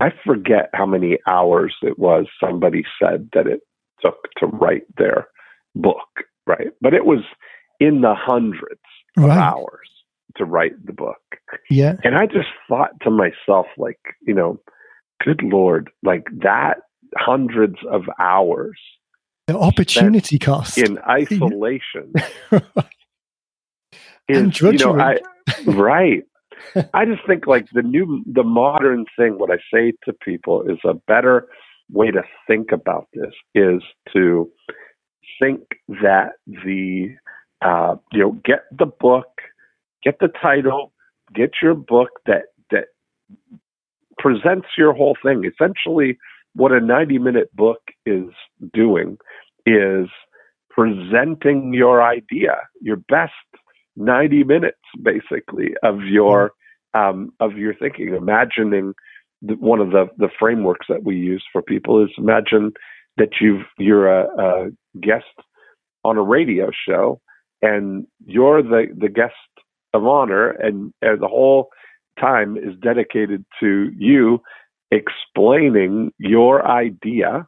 I 0.00 0.10
forget 0.24 0.70
how 0.74 0.86
many 0.86 1.18
hours 1.26 1.74
it 1.82 1.98
was 1.98 2.26
somebody 2.40 2.84
said 3.00 3.28
that 3.32 3.46
it 3.46 3.60
took 4.00 4.16
to 4.38 4.46
write 4.46 4.84
their 4.98 5.28
book, 5.74 6.08
right? 6.46 6.68
But 6.80 6.94
it 6.94 7.06
was 7.06 7.20
in 7.80 8.00
the 8.00 8.14
hundreds 8.14 8.80
of 9.16 9.24
right. 9.24 9.38
hours 9.38 9.88
to 10.36 10.44
write 10.44 10.84
the 10.84 10.92
book. 10.92 11.22
Yeah. 11.70 11.94
And 12.02 12.16
I 12.16 12.26
just 12.26 12.48
thought 12.68 12.90
to 13.02 13.10
myself 13.10 13.66
like, 13.78 14.00
you 14.26 14.34
know, 14.34 14.60
good 15.24 15.42
lord, 15.42 15.90
like 16.02 16.26
that 16.42 16.78
hundreds 17.16 17.76
of 17.90 18.02
hours 18.18 18.78
the 19.46 19.58
opportunity 19.58 20.38
cost 20.38 20.78
in 20.78 20.98
isolation 21.08 22.12
is, 24.28 24.60
you 24.60 24.72
know, 24.72 24.98
I, 24.98 25.18
right. 25.66 26.22
I 26.94 27.04
just 27.04 27.26
think 27.26 27.46
like 27.46 27.66
the 27.72 27.82
new, 27.82 28.22
the 28.26 28.44
modern 28.44 29.06
thing, 29.18 29.38
what 29.38 29.50
I 29.50 29.58
say 29.72 29.92
to 30.04 30.12
people 30.12 30.62
is 30.62 30.78
a 30.84 30.94
better 30.94 31.48
way 31.90 32.10
to 32.10 32.22
think 32.46 32.72
about 32.72 33.08
this 33.12 33.32
is 33.54 33.82
to 34.12 34.50
think 35.40 35.60
that 35.88 36.32
the, 36.46 37.14
uh, 37.60 37.96
you 38.12 38.20
know, 38.20 38.32
get 38.44 38.64
the 38.76 38.86
book, 38.86 39.26
get 40.02 40.18
the 40.20 40.28
title, 40.40 40.92
get 41.34 41.50
your 41.62 41.74
book 41.74 42.10
that, 42.26 42.44
that 42.70 42.86
presents 44.18 44.68
your 44.78 44.92
whole 44.92 45.16
thing. 45.22 45.44
Essentially, 45.44 46.18
what 46.54 46.72
a 46.72 46.80
90 46.80 47.18
minute 47.18 47.54
book 47.54 47.80
is 48.06 48.30
doing 48.72 49.18
is 49.66 50.08
presenting 50.70 51.72
your 51.72 52.02
idea, 52.02 52.56
your 52.80 52.96
best 52.96 53.32
90 53.96 54.44
minutes, 54.44 54.78
basically, 55.02 55.74
of 55.82 56.02
your 56.02 56.52
um, 56.94 57.32
of 57.40 57.56
your 57.56 57.74
thinking. 57.74 58.14
Imagining 58.14 58.94
the, 59.42 59.54
one 59.54 59.80
of 59.80 59.90
the 59.90 60.06
the 60.16 60.30
frameworks 60.38 60.86
that 60.88 61.04
we 61.04 61.16
use 61.16 61.44
for 61.52 61.62
people 61.62 62.02
is 62.02 62.10
imagine 62.18 62.72
that 63.16 63.30
you've 63.40 63.66
you're 63.78 64.08
a, 64.08 64.26
a 64.38 64.70
guest 65.00 65.24
on 66.04 66.16
a 66.16 66.22
radio 66.22 66.70
show 66.86 67.20
and 67.62 68.06
you're 68.26 68.62
the 68.62 68.86
the 68.96 69.08
guest 69.08 69.34
of 69.92 70.06
honor 70.06 70.50
and, 70.50 70.92
and 71.02 71.20
the 71.22 71.28
whole 71.28 71.68
time 72.18 72.56
is 72.56 72.74
dedicated 72.82 73.44
to 73.60 73.90
you 73.96 74.40
explaining 74.94 76.12
your 76.18 76.66
idea, 76.66 77.46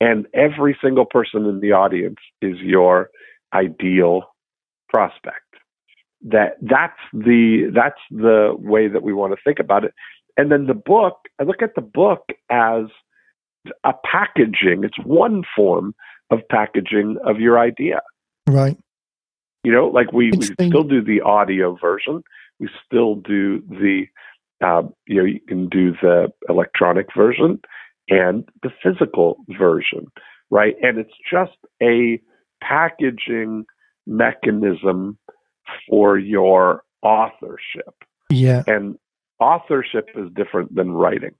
and 0.00 0.26
every 0.34 0.76
single 0.82 1.06
person 1.06 1.46
in 1.46 1.60
the 1.60 1.72
audience 1.72 2.18
is 2.40 2.58
your 2.58 3.10
ideal 3.54 4.22
prospect. 4.92 5.38
That 6.22 6.56
that's 6.60 6.98
the 7.12 7.70
that's 7.74 8.00
the 8.10 8.54
way 8.56 8.88
that 8.88 9.02
we 9.02 9.12
want 9.12 9.32
to 9.32 9.38
think 9.44 9.58
about 9.58 9.84
it. 9.84 9.92
And 10.36 10.50
then 10.50 10.66
the 10.66 10.74
book, 10.74 11.16
I 11.40 11.44
look 11.44 11.62
at 11.62 11.74
the 11.74 11.82
book 11.82 12.28
as 12.50 12.84
a 13.84 13.92
packaging. 14.04 14.84
It's 14.84 14.98
one 15.04 15.42
form 15.54 15.94
of 16.30 16.40
packaging 16.48 17.16
of 17.26 17.40
your 17.40 17.58
idea. 17.58 18.02
Right. 18.46 18.78
You 19.64 19.72
know, 19.72 19.86
like 19.86 20.12
we, 20.12 20.32
we 20.36 20.46
still 20.46 20.82
do 20.82 21.02
the 21.02 21.20
audio 21.20 21.76
version. 21.80 22.22
We 22.58 22.68
still 22.84 23.16
do 23.16 23.60
the, 23.68 24.06
uh, 24.64 24.82
you 25.06 25.16
know, 25.16 25.24
you 25.24 25.40
can 25.46 25.68
do 25.68 25.92
the 26.02 26.32
electronic 26.48 27.06
version 27.16 27.60
and 28.08 28.48
the 28.62 28.70
physical 28.82 29.36
version, 29.58 30.06
right? 30.50 30.74
And 30.82 30.98
it's 30.98 31.14
just 31.30 31.56
a 31.80 32.20
packaging 32.60 33.66
mechanism 34.06 35.18
for 35.88 36.18
your 36.18 36.82
authorship. 37.02 37.94
Yeah. 38.30 38.62
And 38.66 38.96
authorship 39.40 40.08
is 40.14 40.28
different 40.34 40.74
than 40.74 40.92
writing. 40.92 41.34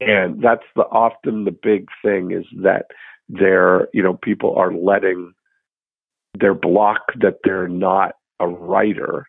And 0.00 0.42
that's 0.42 0.64
the 0.76 0.82
often 0.82 1.44
the 1.44 1.56
big 1.62 1.86
thing 2.02 2.30
is 2.30 2.44
that 2.62 2.86
there, 3.28 3.88
you 3.92 4.02
know, 4.02 4.18
people 4.22 4.54
are 4.56 4.72
letting 4.72 5.32
their 6.38 6.54
block 6.54 7.00
that 7.20 7.38
they're 7.44 7.68
not 7.68 8.12
a 8.40 8.48
writer, 8.48 9.26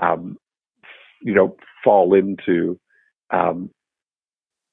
um, 0.00 0.38
you 1.20 1.34
know, 1.34 1.56
fall 1.84 2.14
into 2.14 2.78
um, 3.30 3.70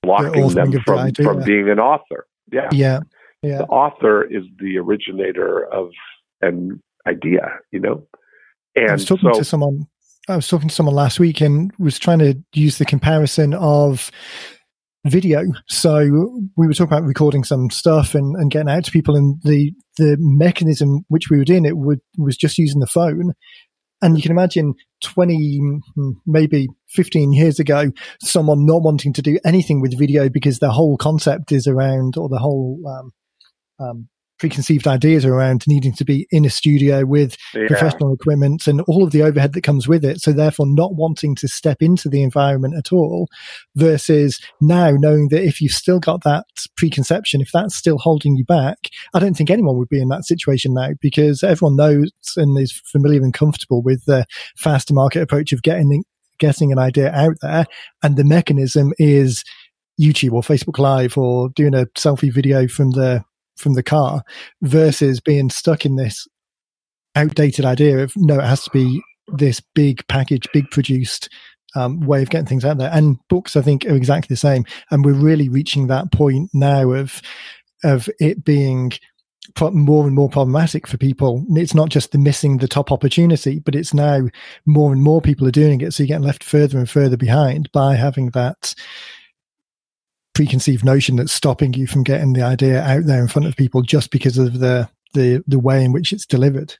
blocking 0.03 0.47
them 0.49 0.71
from, 0.85 1.11
from 1.13 1.43
being 1.43 1.69
an 1.69 1.79
author. 1.79 2.27
Yeah. 2.51 2.69
Yeah. 2.71 2.99
Yeah. 3.41 3.57
The 3.59 3.65
author 3.65 4.23
is 4.23 4.43
the 4.59 4.77
originator 4.77 5.65
of 5.65 5.89
an 6.41 6.81
idea, 7.07 7.59
you 7.71 7.79
know? 7.79 8.07
And 8.75 8.89
I 8.89 8.93
was 8.93 9.05
talking 9.05 9.31
so, 9.33 9.39
to 9.39 9.45
someone 9.45 9.87
I 10.27 10.35
was 10.35 10.47
talking 10.47 10.69
to 10.69 10.75
someone 10.75 10.95
last 10.95 11.19
week 11.19 11.39
and 11.41 11.71
was 11.77 11.99
trying 11.99 12.19
to 12.19 12.35
use 12.53 12.77
the 12.77 12.85
comparison 12.85 13.53
of 13.53 14.11
video. 15.05 15.43
So 15.67 15.99
we 16.57 16.67
were 16.67 16.73
talking 16.73 16.97
about 16.97 17.03
recording 17.03 17.43
some 17.43 17.69
stuff 17.69 18.15
and, 18.15 18.35
and 18.35 18.49
getting 18.49 18.69
out 18.69 18.85
to 18.85 18.91
people, 18.91 19.15
and 19.15 19.39
the 19.43 19.71
the 19.97 20.17
mechanism 20.19 21.05
which 21.09 21.29
we 21.29 21.37
were 21.37 21.45
doing 21.45 21.65
it 21.65 21.77
would, 21.77 21.99
was 22.17 22.37
just 22.37 22.57
using 22.57 22.79
the 22.79 22.87
phone. 22.87 23.33
And 24.01 24.17
you 24.17 24.21
can 24.21 24.31
imagine 24.31 24.73
20, 25.03 25.61
maybe 26.25 26.67
15 26.89 27.31
years 27.31 27.59
ago, 27.59 27.91
someone 28.21 28.65
not 28.65 28.83
wanting 28.83 29.13
to 29.13 29.21
do 29.21 29.39
anything 29.45 29.79
with 29.79 29.97
video 29.97 30.27
because 30.27 30.59
the 30.59 30.71
whole 30.71 30.97
concept 30.97 31.51
is 31.51 31.65
around, 31.65 32.17
or 32.17 32.27
the 32.27 32.37
whole 32.37 32.81
um, 32.87 33.11
um, 33.79 34.09
preconceived 34.39 34.87
ideas 34.87 35.25
around 35.25 35.65
needing 35.67 35.93
to 35.93 36.05
be 36.05 36.27
in 36.31 36.45
a 36.45 36.49
studio 36.49 37.05
with 37.05 37.37
yeah. 37.53 37.67
professional 37.67 38.13
equipment 38.13 38.67
and 38.67 38.81
all 38.81 39.03
of 39.03 39.11
the 39.11 39.23
overhead 39.23 39.53
that 39.53 39.63
comes 39.63 39.87
with 39.87 40.03
it. 40.03 40.21
So 40.21 40.31
therefore 40.31 40.67
not 40.67 40.95
wanting 40.95 41.35
to 41.35 41.47
step 41.47 41.81
into 41.81 42.09
the 42.09 42.21
environment 42.21 42.75
at 42.77 42.91
all 42.91 43.27
versus 43.75 44.39
now 44.61 44.91
knowing 44.91 45.29
that 45.29 45.43
if 45.43 45.61
you've 45.61 45.71
still 45.71 45.99
got 45.99 46.23
that 46.23 46.45
preconception, 46.75 47.41
if 47.41 47.51
that's 47.53 47.75
still 47.75 47.97
holding 47.97 48.35
you 48.35 48.45
back, 48.45 48.89
I 49.13 49.19
don't 49.19 49.35
think 49.35 49.49
anyone 49.49 49.77
would 49.77 49.89
be 49.89 50.01
in 50.01 50.09
that 50.09 50.25
situation 50.25 50.73
now 50.73 50.89
because 50.99 51.43
everyone 51.43 51.77
knows 51.77 52.11
and 52.35 52.57
is 52.59 52.81
familiar 52.85 53.21
and 53.21 53.33
comfortable 53.33 53.81
with 53.81 54.03
the 54.05 54.25
faster 54.57 54.93
market 54.93 55.21
approach 55.21 55.53
of 55.53 55.61
getting, 55.61 56.03
getting 56.39 56.71
an 56.71 56.79
idea 56.79 57.11
out 57.13 57.37
there. 57.41 57.65
And 58.03 58.17
the 58.17 58.25
mechanism 58.25 58.93
is 58.97 59.43
YouTube 59.99 60.33
or 60.33 60.41
Facebook 60.41 60.77
Live 60.77 61.17
or 61.17 61.49
doing 61.49 61.73
a 61.73 61.85
selfie 61.97 62.33
video 62.33 62.67
from 62.67 62.91
the 62.91 63.23
from 63.55 63.73
the 63.73 63.83
car 63.83 64.23
versus 64.61 65.19
being 65.19 65.49
stuck 65.49 65.85
in 65.85 65.95
this 65.95 66.27
outdated 67.15 67.65
idea 67.65 67.99
of 67.99 68.13
no, 68.15 68.39
it 68.39 68.45
has 68.45 68.63
to 68.63 68.69
be 68.71 69.01
this 69.27 69.61
big 69.73 70.05
package, 70.07 70.47
big 70.53 70.69
produced 70.71 71.29
um, 71.75 71.99
way 72.01 72.21
of 72.21 72.29
getting 72.29 72.47
things 72.47 72.65
out 72.65 72.77
there. 72.77 72.91
And 72.93 73.17
books, 73.27 73.55
I 73.55 73.61
think, 73.61 73.85
are 73.85 73.95
exactly 73.95 74.33
the 74.33 74.37
same. 74.37 74.65
And 74.91 75.03
we're 75.03 75.13
really 75.13 75.49
reaching 75.49 75.87
that 75.87 76.11
point 76.11 76.49
now 76.53 76.91
of 76.91 77.21
of 77.83 78.09
it 78.19 78.43
being 78.43 78.93
more 79.59 80.05
and 80.05 80.15
more 80.15 80.29
problematic 80.29 80.87
for 80.87 80.97
people. 80.97 81.45
It's 81.51 81.75
not 81.75 81.89
just 81.89 82.11
the 82.11 82.17
missing 82.17 82.57
the 82.57 82.67
top 82.67 82.91
opportunity, 82.91 83.59
but 83.59 83.75
it's 83.75 83.93
now 83.93 84.21
more 84.65 84.91
and 84.91 85.03
more 85.03 85.21
people 85.21 85.47
are 85.47 85.51
doing 85.51 85.81
it. 85.81 85.93
So 85.93 86.03
you're 86.03 86.07
getting 86.07 86.23
left 86.25 86.43
further 86.43 86.79
and 86.79 86.89
further 86.89 87.17
behind 87.17 87.71
by 87.71 87.95
having 87.95 88.31
that 88.31 88.73
preconceived 90.35 90.85
notion 90.85 91.15
that's 91.15 91.33
stopping 91.33 91.73
you 91.73 91.87
from 91.87 92.03
getting 92.03 92.33
the 92.33 92.43
idea 92.43 92.81
out 92.83 93.05
there 93.05 93.21
in 93.21 93.27
front 93.27 93.47
of 93.47 93.55
people 93.55 93.81
just 93.81 94.11
because 94.11 94.37
of 94.37 94.59
the 94.59 94.87
the 95.13 95.43
the 95.47 95.59
way 95.59 95.83
in 95.83 95.91
which 95.91 96.13
it's 96.13 96.25
delivered. 96.25 96.75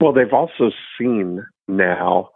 Well, 0.00 0.12
they've 0.12 0.32
also 0.32 0.70
seen 0.98 1.46
now 1.68 2.30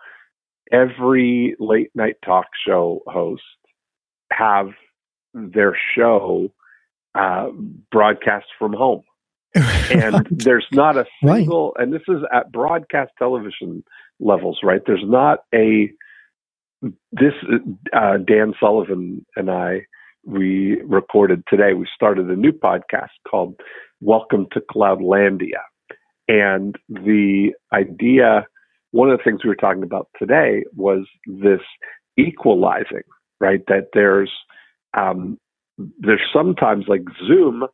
every 0.73 1.57
late 1.59 1.91
night 1.95 2.17
talk 2.25 2.47
show 2.67 3.03
host 3.07 3.43
have 4.33 4.71
their 5.35 5.77
show 5.97 6.53
uh, 7.15 7.49
broadcast 7.91 8.47
from 8.59 8.73
home. 8.73 9.03
and 9.55 10.27
there's 10.31 10.67
not 10.73 10.97
a 10.97 11.05
single, 11.25 11.73
right. 11.77 11.85
and 11.85 11.95
this 11.95 12.03
is 12.09 12.23
at 12.33 12.51
broadcast 12.51 13.13
television 13.19 13.85
levels, 14.19 14.59
right? 14.65 14.83
There's 14.85 15.05
not 15.05 15.45
a, 15.55 15.93
this, 17.13 17.35
uh, 17.93 18.17
Dan 18.17 18.55
Sullivan 18.59 19.25
and 19.37 19.51
I 19.51 19.87
we 20.27 20.81
recorded 20.83 21.43
today, 21.49 21.75
we 21.75 21.87
started 21.95 22.31
a 22.31 22.37
new 22.37 22.53
podcast 22.53 23.11
called 23.29 23.61
Welcome 24.01 24.47
to 24.53 24.61
Cloudlandia. 24.61 25.61
And 26.29 26.77
the 26.89 27.53
idea, 27.73 28.47
one 28.93 29.11
of 29.11 29.19
the 29.19 29.25
things 29.25 29.45
we 29.45 29.51
were 29.51 29.57
talking 29.57 29.83
about 29.83 30.09
today 30.19 30.65
was 30.75 31.07
this 31.27 31.61
equalizing, 32.17 33.03
right? 33.41 33.61
That 33.69 33.89
there's, 33.93 34.31
um, 34.97 35.39
there's 35.99 36.23
sometimes 36.33 36.87
like 36.89 37.05
Zoom 37.27 37.65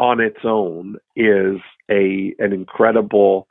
on 0.00 0.20
its 0.20 0.40
own 0.44 0.96
is 1.14 1.60
a, 1.90 2.34
an 2.38 2.52
incredible 2.52 3.46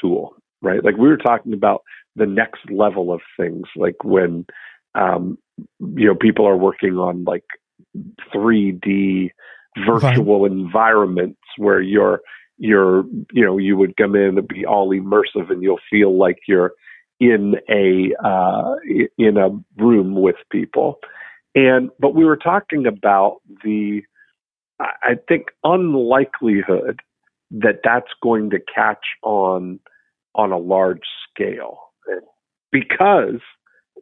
tool, 0.00 0.34
right? 0.62 0.82
Like 0.82 0.96
we 0.96 1.08
were 1.08 1.16
talking 1.16 1.52
about 1.52 1.82
the 2.14 2.26
next 2.26 2.70
level 2.70 3.12
of 3.12 3.20
things, 3.38 3.66
like 3.76 4.02
when, 4.04 4.46
um, 4.94 5.38
you 5.78 6.06
know, 6.06 6.14
people 6.14 6.46
are 6.46 6.56
working 6.56 6.96
on 6.96 7.24
like 7.24 7.44
3D 8.34 9.30
virtual 9.86 10.42
right. 10.42 10.52
environments 10.52 11.40
where 11.58 11.80
you're 11.80 12.20
you're 12.58 13.04
you 13.32 13.44
know 13.44 13.58
you 13.58 13.76
would 13.76 13.96
come 13.96 14.14
in 14.14 14.38
and 14.38 14.48
be 14.48 14.64
all 14.64 14.90
immersive 14.90 15.50
and 15.50 15.62
you'll 15.62 15.80
feel 15.90 16.16
like 16.16 16.38
you're 16.48 16.72
in 17.20 17.56
a 17.68 18.14
uh, 18.24 18.74
in 19.18 19.36
a 19.36 19.50
room 19.82 20.14
with 20.14 20.36
people 20.50 20.98
and 21.54 21.90
but 21.98 22.14
we 22.14 22.24
were 22.24 22.36
talking 22.36 22.86
about 22.86 23.38
the 23.64 24.02
I 24.78 25.16
think 25.26 25.46
unlikelihood 25.64 27.00
that 27.50 27.80
that's 27.82 28.12
going 28.22 28.50
to 28.50 28.58
catch 28.74 29.04
on 29.22 29.80
on 30.34 30.52
a 30.52 30.58
large 30.58 31.04
scale 31.30 31.78
because 32.70 33.40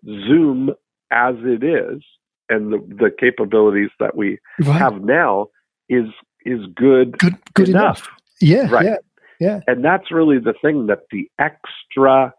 Zoom 0.04 0.70
as 1.12 1.36
it 1.44 1.62
is 1.62 2.02
and 2.48 2.72
the, 2.72 2.78
the 2.78 3.10
capabilities 3.18 3.90
that 4.00 4.16
we 4.16 4.38
right. 4.60 4.78
have 4.78 5.02
now 5.02 5.48
is 5.88 6.06
is 6.44 6.60
good 6.74 7.18
good, 7.18 7.36
good 7.54 7.68
enough. 7.68 7.98
enough. 7.98 8.08
Yeah, 8.40 8.70
right. 8.70 8.84
Yeah, 8.84 8.96
yeah. 9.40 9.60
And 9.66 9.84
that's 9.84 10.10
really 10.10 10.38
the 10.38 10.54
thing 10.60 10.86
that 10.86 11.00
the 11.10 11.30
extra 11.38 12.34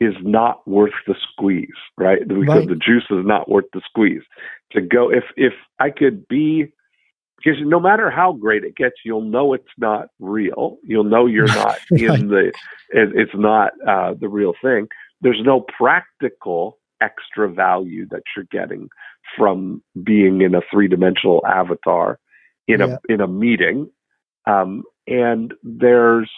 is 0.00 0.14
not 0.22 0.66
worth 0.68 0.92
the 1.06 1.14
squeeze, 1.32 1.68
right? 1.96 2.26
Because 2.26 2.46
right. 2.46 2.68
the 2.68 2.74
juice 2.74 3.06
is 3.10 3.24
not 3.24 3.48
worth 3.48 3.64
the 3.72 3.80
squeeze. 3.88 4.22
To 4.72 4.80
go 4.80 5.10
if 5.10 5.24
if 5.36 5.54
I 5.78 5.90
could 5.90 6.26
be 6.28 6.72
because 7.38 7.60
no 7.62 7.78
matter 7.78 8.10
how 8.10 8.32
great 8.32 8.64
it 8.64 8.76
gets, 8.76 8.96
you'll 9.04 9.22
know 9.22 9.52
it's 9.52 9.64
not 9.78 10.08
real. 10.18 10.78
You'll 10.82 11.04
know 11.04 11.26
you're 11.26 11.46
not 11.54 11.78
in 11.90 12.28
the 12.28 12.52
it, 12.90 13.10
it's 13.14 13.34
not 13.34 13.72
uh, 13.86 14.14
the 14.18 14.28
real 14.28 14.54
thing. 14.62 14.88
There's 15.20 15.40
no 15.42 15.60
practical 15.60 16.78
extra 17.00 17.50
value 17.50 18.06
that 18.10 18.22
you're 18.34 18.46
getting 18.50 18.88
from 19.36 19.82
being 20.02 20.40
in 20.42 20.54
a 20.54 20.60
three 20.70 20.88
dimensional 20.88 21.44
avatar 21.46 22.18
in 22.68 22.80
yeah. 22.80 22.96
a 23.08 23.12
in 23.12 23.20
a 23.20 23.26
meeting. 23.26 23.90
Um, 24.46 24.82
and 25.06 25.54
there's 25.62 26.30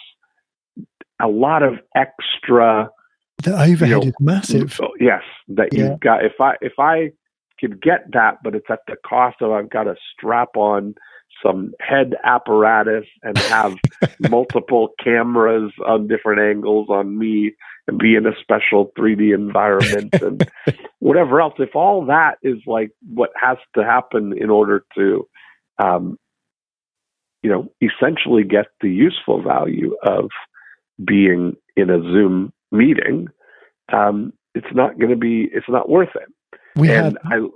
a 1.21 1.27
lot 1.27 1.63
of 1.63 1.75
extra 1.95 2.89
the 3.43 3.53
overhead 3.53 3.89
you 3.89 3.95
know, 3.95 4.01
is 4.01 4.13
massive. 4.19 4.79
Oh, 4.81 4.91
yes, 4.99 5.21
that 5.49 5.69
yeah. 5.71 5.91
you've 5.91 5.99
got. 5.99 6.25
If 6.25 6.39
I 6.41 6.55
if 6.61 6.73
I 6.77 7.11
could 7.59 7.81
get 7.81 8.11
that, 8.13 8.37
but 8.43 8.55
it's 8.55 8.69
at 8.69 8.79
the 8.87 8.95
cost 9.05 9.37
of 9.41 9.51
I've 9.51 9.69
got 9.69 9.83
to 9.83 9.95
strap 10.13 10.55
on 10.55 10.95
some 11.43 11.73
head 11.79 12.15
apparatus 12.23 13.05
and 13.23 13.37
have 13.37 13.75
multiple 14.29 14.89
cameras 15.01 15.71
on 15.85 16.07
different 16.07 16.41
angles 16.41 16.87
on 16.89 17.17
me 17.17 17.53
and 17.89 17.99
be 17.99 18.15
in 18.15 18.25
a 18.25 18.31
special 18.39 18.91
3D 18.97 19.33
environment 19.33 20.13
and 20.21 20.49
whatever 20.99 21.41
else. 21.41 21.55
If 21.57 21.75
all 21.75 22.05
that 22.05 22.37
is 22.43 22.57
like 22.65 22.91
what 23.11 23.31
has 23.35 23.57
to 23.75 23.83
happen 23.83 24.33
in 24.37 24.49
order 24.49 24.85
to, 24.95 25.27
um, 25.83 26.17
you 27.41 27.49
know, 27.49 27.71
essentially 27.81 28.43
get 28.43 28.67
the 28.81 28.89
useful 28.89 29.41
value 29.41 29.95
of 30.03 30.29
being 31.03 31.55
in 31.75 31.89
a 31.89 31.99
Zoom 32.01 32.53
meeting, 32.71 33.27
um, 33.91 34.33
it's 34.53 34.73
not 34.73 34.97
going 34.99 35.11
to 35.11 35.17
be, 35.17 35.49
it's 35.51 35.69
not 35.69 35.89
worth 35.89 36.15
it. 36.15 36.59
We 36.75 36.91
and 36.91 37.17
had, 37.23 37.33
I, 37.33 37.47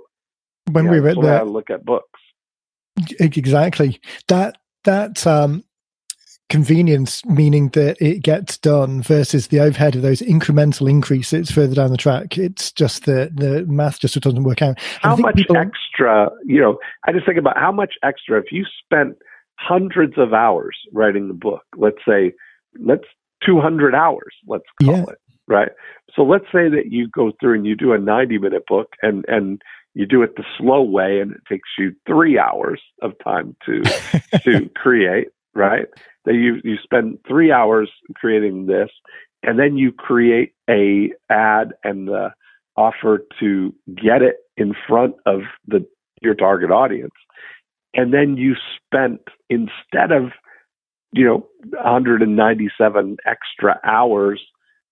when 0.72 0.86
yeah, 0.86 0.90
we 0.90 1.00
read 1.00 1.16
that, 1.22 1.46
look 1.46 1.70
at 1.70 1.84
books. 1.84 2.20
Exactly. 3.20 4.00
That, 4.28 4.56
that, 4.84 5.26
um, 5.26 5.64
convenience, 6.50 7.24
meaning 7.24 7.68
that 7.70 8.00
it 8.00 8.22
gets 8.22 8.58
done, 8.58 9.02
versus 9.02 9.48
the 9.48 9.60
overhead 9.60 9.96
of 9.96 10.02
those 10.02 10.20
incremental 10.20 10.88
increases 10.88 11.50
further 11.50 11.74
down 11.74 11.90
the 11.90 11.96
track. 11.96 12.38
It's 12.38 12.72
just 12.72 13.06
the 13.06 13.30
the 13.34 13.64
math 13.66 14.00
just 14.00 14.18
doesn't 14.20 14.44
work 14.44 14.62
out. 14.62 14.78
How 15.00 15.16
much 15.16 15.36
people, 15.36 15.56
extra? 15.56 16.30
You 16.44 16.60
know, 16.60 16.78
I 17.06 17.12
just 17.12 17.26
think 17.26 17.38
about 17.38 17.58
how 17.58 17.72
much 17.72 17.94
extra 18.02 18.38
if 18.38 18.52
you 18.52 18.64
spent 18.84 19.16
hundreds 19.58 20.14
of 20.18 20.32
hours 20.32 20.76
writing 20.92 21.28
the 21.28 21.34
book. 21.34 21.62
Let's 21.76 21.98
say, 22.06 22.32
let's 22.78 23.04
200 23.44 23.94
hours. 23.94 24.34
Let's 24.46 24.64
call 24.82 24.96
yeah. 24.96 25.02
it 25.02 25.18
right. 25.48 25.72
So 26.14 26.22
let's 26.22 26.46
say 26.46 26.68
that 26.68 26.86
you 26.90 27.08
go 27.08 27.32
through 27.40 27.54
and 27.54 27.66
you 27.66 27.74
do 27.74 27.92
a 27.92 27.98
90 27.98 28.38
minute 28.38 28.66
book, 28.66 28.90
and 29.02 29.24
and 29.28 29.62
you 29.94 30.06
do 30.06 30.22
it 30.22 30.36
the 30.36 30.44
slow 30.58 30.82
way, 30.82 31.20
and 31.20 31.32
it 31.32 31.40
takes 31.48 31.68
you 31.78 31.94
three 32.06 32.38
hours 32.38 32.80
of 33.02 33.12
time 33.22 33.56
to 33.66 33.82
to 34.44 34.68
create 34.76 35.28
right 35.54 35.86
that 36.24 36.34
you 36.34 36.60
you 36.64 36.76
spend 36.82 37.18
three 37.26 37.52
hours 37.52 37.90
creating 38.14 38.66
this, 38.66 38.90
and 39.42 39.58
then 39.58 39.76
you 39.76 39.92
create 39.92 40.54
a 40.68 41.12
ad 41.30 41.72
and 41.84 42.08
the 42.08 42.30
offer 42.76 43.24
to 43.40 43.74
get 43.94 44.22
it 44.22 44.36
in 44.56 44.74
front 44.88 45.14
of 45.26 45.40
the 45.66 45.86
your 46.22 46.34
target 46.34 46.70
audience, 46.70 47.14
and 47.94 48.12
then 48.12 48.36
you 48.36 48.54
spent 48.76 49.20
instead 49.50 50.10
of 50.12 50.30
you 51.12 51.24
know 51.24 51.46
197 51.70 53.16
extra 53.26 53.80
hours 53.84 54.42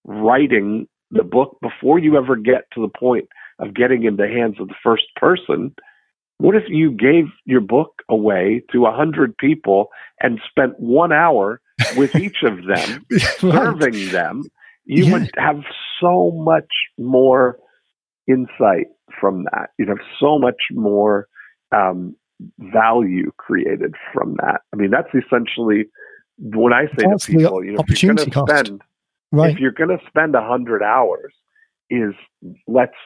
writing 0.05 0.87
the 1.11 1.23
book 1.23 1.59
before 1.61 1.99
you 1.99 2.17
ever 2.17 2.37
get 2.37 2.65
to 2.73 2.81
the 2.81 2.99
point 2.99 3.29
of 3.59 3.75
getting 3.75 4.05
in 4.05 4.17
the 4.17 4.27
hands 4.27 4.57
of 4.59 4.69
the 4.69 4.75
first 4.83 5.05
person 5.17 5.75
what 6.43 6.57
if 6.57 6.65
you 6.69 6.91
gave 6.91 7.27
your 7.45 7.61
book 7.61 8.03
away 8.09 8.63
to 8.73 8.87
a 8.87 8.93
hundred 8.93 9.37
people 9.37 9.89
and 10.21 10.41
spent 10.49 10.79
one 10.79 11.13
hour 11.13 11.61
with 11.97 12.17
each 12.17 12.43
of 12.43 12.65
them, 12.65 13.07
serving 13.39 14.11
them? 14.11 14.43
You 14.85 15.05
yeah. 15.05 15.13
would 15.13 15.31
have 15.37 15.63
so 16.01 16.33
much 16.35 16.69
more 16.99 17.59
insight 18.29 18.87
from 19.21 19.45
that. 19.53 19.71
You'd 19.79 19.89
have 19.89 19.99
so 20.19 20.39
much 20.39 20.61
more 20.73 21.29
um, 21.71 22.17
value 22.59 23.31
created 23.37 23.95
from 24.13 24.35
that. 24.41 24.63
I 24.73 24.77
mean, 24.77 24.91
that's 24.91 25.15
essentially 25.15 25.85
when 26.39 26.73
I 26.73 26.87
say 26.87 27.07
that's 27.09 27.27
to 27.27 27.33
people, 27.33 27.65
you 27.65 27.73
know, 27.73 27.85
if 27.87 28.03
you're 28.03 28.15
going 28.15 28.31
to 28.31 28.45
spend, 28.49 28.83
right. 29.31 29.53
if 29.53 29.61
you're 29.61 29.71
going 29.71 29.97
to 29.97 30.05
spend 30.09 30.35
a 30.35 30.43
hundred 30.43 30.83
hours, 30.83 31.33
is 31.93 32.15
let's 32.67 32.97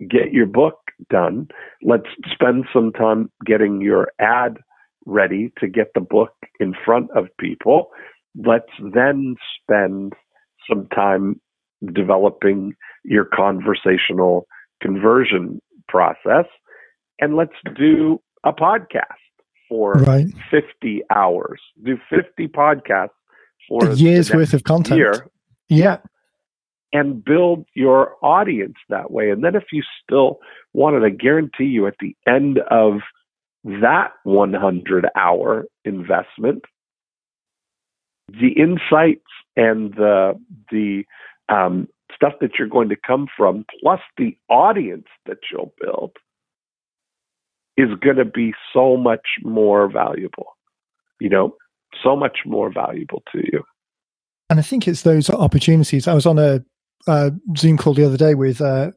get 0.00 0.32
your 0.32 0.46
book 0.46 0.74
done. 1.08 1.46
Let's 1.82 2.08
spend 2.32 2.64
some 2.72 2.92
time 2.92 3.30
getting 3.46 3.80
your 3.80 4.08
ad 4.20 4.58
ready 5.06 5.52
to 5.58 5.68
get 5.68 5.88
the 5.94 6.00
book 6.00 6.32
in 6.58 6.74
front 6.84 7.10
of 7.14 7.26
people. 7.38 7.90
Let's 8.36 8.72
then 8.92 9.36
spend 9.60 10.14
some 10.68 10.88
time 10.88 11.40
developing 11.92 12.74
your 13.04 13.24
conversational 13.24 14.46
conversion 14.82 15.60
process. 15.88 16.46
And 17.20 17.36
let's 17.36 17.52
do 17.76 18.20
a 18.44 18.52
podcast 18.52 19.22
for 19.68 19.92
right. 19.92 20.26
50 20.50 21.02
hours. 21.14 21.60
Do 21.84 21.96
50 22.10 22.48
podcasts 22.48 23.10
for 23.68 23.90
a 23.90 23.94
year's 23.94 24.32
worth 24.32 24.52
of 24.52 24.64
content. 24.64 24.98
Year. 24.98 25.28
Yeah 25.68 25.98
and 26.92 27.24
build 27.24 27.66
your 27.74 28.16
audience 28.22 28.76
that 28.88 29.10
way. 29.10 29.30
And 29.30 29.42
then 29.42 29.54
if 29.54 29.64
you 29.72 29.82
still 30.02 30.40
wanted 30.72 31.00
to 31.00 31.10
guarantee 31.10 31.64
you 31.64 31.86
at 31.86 31.94
the 32.00 32.14
end 32.26 32.58
of 32.70 33.00
that 33.64 34.12
100 34.24 35.06
hour 35.16 35.64
investment, 35.84 36.64
the 38.28 38.52
insights 38.56 39.24
and 39.56 39.94
the, 39.94 40.38
the, 40.70 41.04
um, 41.48 41.88
stuff 42.14 42.34
that 42.40 42.52
you're 42.58 42.68
going 42.68 42.88
to 42.90 42.96
come 42.96 43.26
from, 43.36 43.64
plus 43.80 44.00
the 44.16 44.36
audience 44.48 45.06
that 45.26 45.38
you'll 45.50 45.72
build, 45.80 46.12
is 47.76 47.88
going 48.00 48.16
to 48.16 48.24
be 48.24 48.52
so 48.72 48.96
much 48.96 49.26
more 49.42 49.90
valuable. 49.90 50.56
You 51.20 51.30
know, 51.30 51.56
so 52.02 52.16
much 52.16 52.40
more 52.44 52.72
valuable 52.72 53.22
to 53.32 53.38
you. 53.38 53.62
And 54.50 54.58
I 54.58 54.62
think 54.62 54.86
it's 54.86 55.02
those 55.02 55.30
opportunities. 55.30 56.06
I 56.06 56.14
was 56.14 56.26
on 56.26 56.38
a 56.38 56.64
uh, 57.06 57.30
Zoom 57.56 57.76
call 57.76 57.94
the 57.94 58.04
other 58.04 58.16
day 58.16 58.34
with 58.34 58.60
uh, 58.60 58.90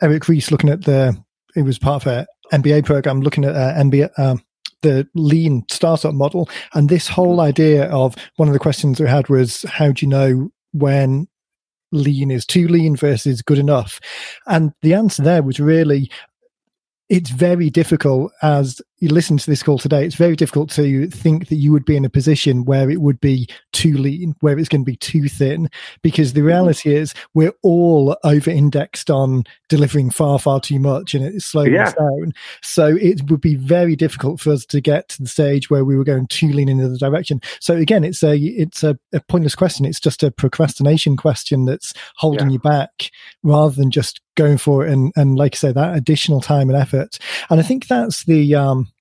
Eric 0.00 0.28
Ries 0.28 0.50
looking 0.50 0.70
at 0.70 0.84
the, 0.84 1.16
it 1.54 1.62
was 1.62 1.78
part 1.78 2.06
of 2.06 2.26
an 2.52 2.62
MBA 2.62 2.84
program 2.84 3.20
looking 3.20 3.44
at 3.44 3.54
uh, 3.54 3.74
MBA, 3.74 4.10
um, 4.18 4.42
the 4.82 5.08
lean 5.14 5.64
startup 5.70 6.14
model. 6.14 6.48
And 6.74 6.88
this 6.88 7.08
whole 7.08 7.40
idea 7.40 7.84
of 7.90 8.16
one 8.36 8.48
of 8.48 8.52
the 8.52 8.60
questions 8.60 9.00
we 9.00 9.08
had 9.08 9.28
was, 9.28 9.62
how 9.62 9.92
do 9.92 10.04
you 10.04 10.10
know 10.10 10.50
when 10.72 11.28
lean 11.92 12.30
is 12.30 12.44
too 12.44 12.68
lean 12.68 12.96
versus 12.96 13.42
good 13.42 13.58
enough? 13.58 14.00
And 14.46 14.72
the 14.82 14.94
answer 14.94 15.22
there 15.22 15.42
was 15.42 15.60
really, 15.60 16.10
it's 17.08 17.30
very 17.30 17.70
difficult 17.70 18.32
as 18.42 18.80
you 19.02 19.08
listen 19.08 19.36
to 19.36 19.50
this 19.50 19.64
call 19.64 19.78
today, 19.78 20.06
it's 20.06 20.14
very 20.14 20.36
difficult 20.36 20.70
to 20.70 21.08
think 21.08 21.48
that 21.48 21.56
you 21.56 21.72
would 21.72 21.84
be 21.84 21.96
in 21.96 22.04
a 22.04 22.08
position 22.10 22.64
where 22.64 22.88
it 22.88 23.00
would 23.00 23.20
be 23.20 23.48
too 23.72 23.98
lean, 23.98 24.36
where 24.40 24.56
it's 24.56 24.68
going 24.68 24.82
to 24.82 24.90
be 24.90 24.96
too 24.96 25.28
thin, 25.28 25.68
because 26.02 26.32
the 26.32 26.40
mm-hmm. 26.40 26.46
reality 26.46 26.94
is 26.94 27.12
we're 27.34 27.52
all 27.62 28.16
over 28.22 28.48
indexed 28.48 29.10
on 29.10 29.42
delivering 29.68 30.08
far, 30.08 30.38
far 30.38 30.60
too 30.60 30.78
much 30.78 31.14
and 31.14 31.24
it's 31.24 31.44
slowing 31.44 31.74
yeah. 31.74 31.88
us 31.88 31.94
down. 31.94 32.32
So 32.62 32.96
it 32.96 33.28
would 33.28 33.40
be 33.40 33.56
very 33.56 33.96
difficult 33.96 34.38
for 34.38 34.52
us 34.52 34.64
to 34.66 34.80
get 34.80 35.08
to 35.08 35.22
the 35.22 35.28
stage 35.28 35.68
where 35.68 35.84
we 35.84 35.96
were 35.96 36.04
going 36.04 36.28
too 36.28 36.52
lean 36.52 36.68
in 36.68 36.78
the 36.78 36.84
other 36.84 36.96
direction. 36.96 37.40
So 37.60 37.74
again, 37.74 38.04
it's 38.04 38.22
a, 38.22 38.36
it's 38.38 38.84
a, 38.84 38.96
a 39.12 39.20
pointless 39.20 39.56
question. 39.56 39.84
It's 39.84 39.98
just 39.98 40.22
a 40.22 40.30
procrastination 40.30 41.16
question 41.16 41.64
that's 41.64 41.92
holding 42.16 42.50
yeah. 42.50 42.52
you 42.52 42.58
back 42.60 43.10
rather 43.42 43.74
than 43.74 43.90
just 43.90 44.20
going 44.36 44.58
for 44.58 44.86
it 44.86 44.92
and, 44.92 45.12
and 45.16 45.36
like 45.36 45.56
I 45.56 45.58
say, 45.58 45.72
that 45.72 45.96
additional 45.96 46.40
time 46.40 46.70
and 46.70 46.78
effort. 46.78 47.18
And 47.50 47.58
I 47.58 47.64
think 47.64 47.88
that's 47.88 48.24
the, 48.24 48.54
um, 48.54 48.91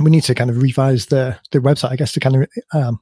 we 0.00 0.10
need 0.10 0.24
to 0.24 0.34
kind 0.34 0.50
of 0.50 0.62
revise 0.62 1.06
the 1.06 1.38
the 1.50 1.58
website, 1.58 1.92
I 1.92 1.96
guess, 1.96 2.12
to 2.12 2.20
kind 2.20 2.36
of 2.36 2.48
um, 2.72 3.00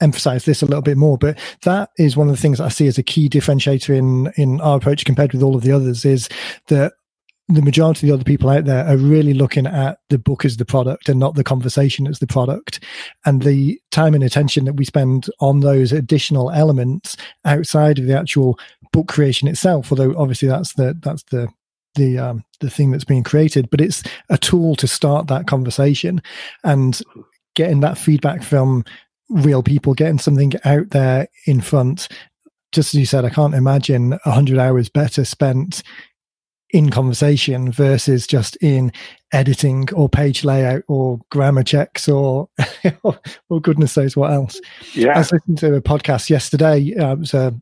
emphasize 0.00 0.44
this 0.44 0.62
a 0.62 0.66
little 0.66 0.82
bit 0.82 0.96
more. 0.96 1.18
But 1.18 1.38
that 1.62 1.90
is 1.98 2.16
one 2.16 2.28
of 2.28 2.34
the 2.34 2.40
things 2.40 2.60
I 2.60 2.68
see 2.68 2.86
as 2.86 2.98
a 2.98 3.02
key 3.02 3.28
differentiator 3.28 3.96
in 3.96 4.32
in 4.36 4.60
our 4.60 4.76
approach 4.76 5.04
compared 5.04 5.32
with 5.32 5.42
all 5.42 5.56
of 5.56 5.62
the 5.62 5.72
others 5.72 6.04
is 6.04 6.28
that 6.68 6.92
the 7.48 7.62
majority 7.62 8.06
of 8.06 8.08
the 8.08 8.14
other 8.14 8.24
people 8.24 8.48
out 8.48 8.64
there 8.64 8.86
are 8.86 8.96
really 8.96 9.34
looking 9.34 9.66
at 9.66 9.98
the 10.08 10.18
book 10.18 10.44
as 10.44 10.56
the 10.56 10.64
product 10.64 11.08
and 11.08 11.18
not 11.18 11.34
the 11.34 11.42
conversation 11.42 12.06
as 12.06 12.20
the 12.20 12.26
product. 12.26 12.78
And 13.26 13.42
the 13.42 13.80
time 13.90 14.14
and 14.14 14.22
attention 14.22 14.66
that 14.66 14.74
we 14.74 14.84
spend 14.84 15.26
on 15.40 15.60
those 15.60 15.90
additional 15.90 16.50
elements 16.52 17.16
outside 17.44 17.98
of 17.98 18.06
the 18.06 18.16
actual 18.16 18.58
book 18.92 19.08
creation 19.08 19.48
itself, 19.48 19.90
although 19.90 20.14
obviously 20.16 20.48
that's 20.48 20.74
the 20.74 20.96
that's 21.02 21.24
the 21.24 21.48
the 21.94 22.18
um, 22.18 22.44
the 22.60 22.70
thing 22.70 22.90
that's 22.90 23.04
being 23.04 23.24
created, 23.24 23.70
but 23.70 23.80
it's 23.80 24.02
a 24.28 24.38
tool 24.38 24.76
to 24.76 24.86
start 24.86 25.26
that 25.28 25.46
conversation 25.46 26.22
and 26.64 27.00
getting 27.54 27.80
that 27.80 27.98
feedback 27.98 28.42
from 28.42 28.84
real 29.28 29.62
people, 29.62 29.94
getting 29.94 30.18
something 30.18 30.52
out 30.64 30.90
there 30.90 31.28
in 31.46 31.60
front. 31.60 32.08
Just 32.72 32.94
as 32.94 33.00
you 33.00 33.06
said, 33.06 33.24
I 33.24 33.30
can't 33.30 33.54
imagine 33.54 34.18
a 34.24 34.30
hundred 34.30 34.58
hours 34.58 34.88
better 34.88 35.24
spent 35.24 35.82
in 36.72 36.90
conversation 36.90 37.72
versus 37.72 38.26
just 38.26 38.56
in 38.56 38.92
editing 39.32 39.88
or 39.92 40.08
page 40.08 40.44
layout 40.44 40.82
or 40.88 41.20
grammar 41.30 41.64
checks 41.64 42.08
or 42.08 42.48
or 43.48 43.60
goodness 43.60 43.96
knows 43.96 44.16
what 44.16 44.32
else. 44.32 44.60
Yeah. 44.94 45.14
I 45.14 45.18
was 45.18 45.32
listening 45.32 45.56
to 45.58 45.74
a 45.74 45.80
podcast 45.80 46.30
yesterday. 46.30 46.94
Uh, 46.94 47.12
it 47.12 47.18
was 47.18 47.34
a 47.34 47.54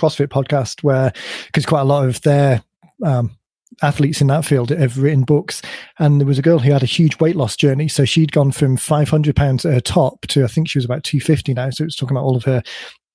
CrossFit 0.00 0.28
podcast 0.28 0.82
where 0.82 1.12
because 1.46 1.66
quite 1.66 1.82
a 1.82 1.84
lot 1.84 2.08
of 2.08 2.20
their 2.22 2.62
um, 3.04 3.36
athletes 3.82 4.20
in 4.20 4.26
that 4.28 4.44
field 4.44 4.70
have 4.70 4.98
written 4.98 5.22
books. 5.22 5.62
And 5.98 6.20
there 6.20 6.26
was 6.26 6.38
a 6.38 6.42
girl 6.42 6.58
who 6.58 6.72
had 6.72 6.82
a 6.82 6.86
huge 6.86 7.18
weight 7.20 7.36
loss 7.36 7.56
journey. 7.56 7.88
So 7.88 8.04
she'd 8.04 8.32
gone 8.32 8.52
from 8.52 8.76
500 8.76 9.36
pounds 9.36 9.64
at 9.64 9.74
her 9.74 9.80
top 9.80 10.26
to 10.28 10.44
I 10.44 10.48
think 10.48 10.68
she 10.68 10.78
was 10.78 10.84
about 10.84 11.04
250 11.04 11.54
now. 11.54 11.70
So 11.70 11.84
it's 11.84 11.96
talking 11.96 12.16
about 12.16 12.24
all 12.24 12.36
of 12.36 12.44
her 12.44 12.62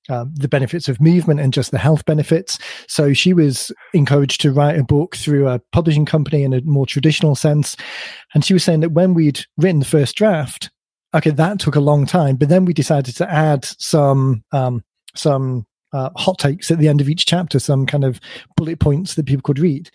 uh, 0.08 0.26
the 0.36 0.48
benefits 0.48 0.88
of 0.88 1.02
movement 1.02 1.40
and 1.40 1.52
just 1.52 1.72
the 1.72 1.80
health 1.80 2.06
benefits. 2.06 2.60
So 2.88 3.14
she 3.14 3.34
was 3.34 3.72
encouraged 3.94 4.40
to 4.42 4.52
write 4.52 4.78
a 4.78 4.84
book 4.84 5.16
through 5.16 5.48
a 5.48 5.60
publishing 5.72 6.06
company 6.06 6.44
in 6.44 6.54
a 6.54 6.62
more 6.62 6.86
traditional 6.86 7.36
sense. 7.36 7.76
And 8.36 8.46
she 8.46 8.54
was 8.54 8.64
saying 8.64 8.82
that 8.82 8.92
when 8.92 9.16
we'd 9.16 9.44
written 9.58 9.80
the 9.80 9.86
first 9.86 10.16
draft, 10.16 10.70
okay, 11.16 11.32
that 11.32 11.60
took 11.60 11.76
a 11.76 11.80
long 11.80 12.06
time, 12.06 12.36
but 12.36 12.50
then 12.50 12.66
we 12.66 12.74
decided 12.74 13.16
to 13.16 13.32
add 13.32 13.66
some 13.66 14.44
um, 14.52 14.84
some 15.16 15.66
uh, 15.94 16.10
hot 16.18 16.38
takes 16.38 16.70
at 16.70 16.78
the 16.78 16.90
end 16.90 17.02
of 17.02 17.10
each 17.10 17.26
chapter, 17.26 17.58
some 17.58 17.86
kind 17.86 18.04
of 18.04 18.20
bullet 18.58 18.80
points 18.80 19.16
that 19.16 19.26
people 19.26 19.42
could 19.42 19.60
read. 19.60 19.90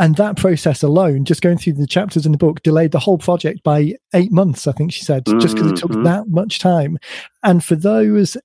And 0.00 0.16
that 0.16 0.38
process 0.38 0.82
alone, 0.82 1.26
just 1.26 1.42
going 1.42 1.58
through 1.58 1.74
the 1.74 1.86
chapters 1.86 2.24
in 2.24 2.32
the 2.32 2.38
book, 2.38 2.62
delayed 2.62 2.92
the 2.92 2.98
whole 2.98 3.18
project 3.18 3.62
by 3.62 3.92
eight 4.14 4.32
months, 4.32 4.66
I 4.66 4.72
think 4.72 4.94
she 4.94 5.04
said, 5.04 5.26
mm-hmm. 5.26 5.40
just 5.40 5.54
because 5.54 5.72
it 5.72 5.76
took 5.76 5.90
mm-hmm. 5.90 6.04
that 6.04 6.28
much 6.28 6.58
time. 6.58 6.96
And 7.42 7.62
for 7.62 7.76
those 7.76 8.38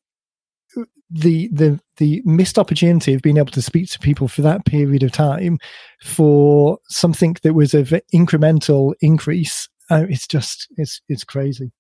the 1.10 1.48
the 1.54 1.80
the 1.96 2.22
missed 2.26 2.60
opportunity 2.60 3.14
of 3.14 3.22
being 3.22 3.38
able 3.38 3.52
to 3.52 3.62
speak 3.62 3.90
to 3.92 4.00
people 4.00 4.28
for 4.28 4.42
that 4.42 4.66
period 4.66 5.02
of 5.02 5.14
time 5.14 5.58
for 6.04 6.78
something 6.90 7.38
that 7.44 7.54
was 7.54 7.74
of 7.74 7.94
incremental 8.14 8.94
increase 9.02 9.70
uh, 9.92 10.06
it's 10.10 10.28
just 10.28 10.68
it's 10.78 11.02
it's 11.08 11.24
crazy 11.24 11.72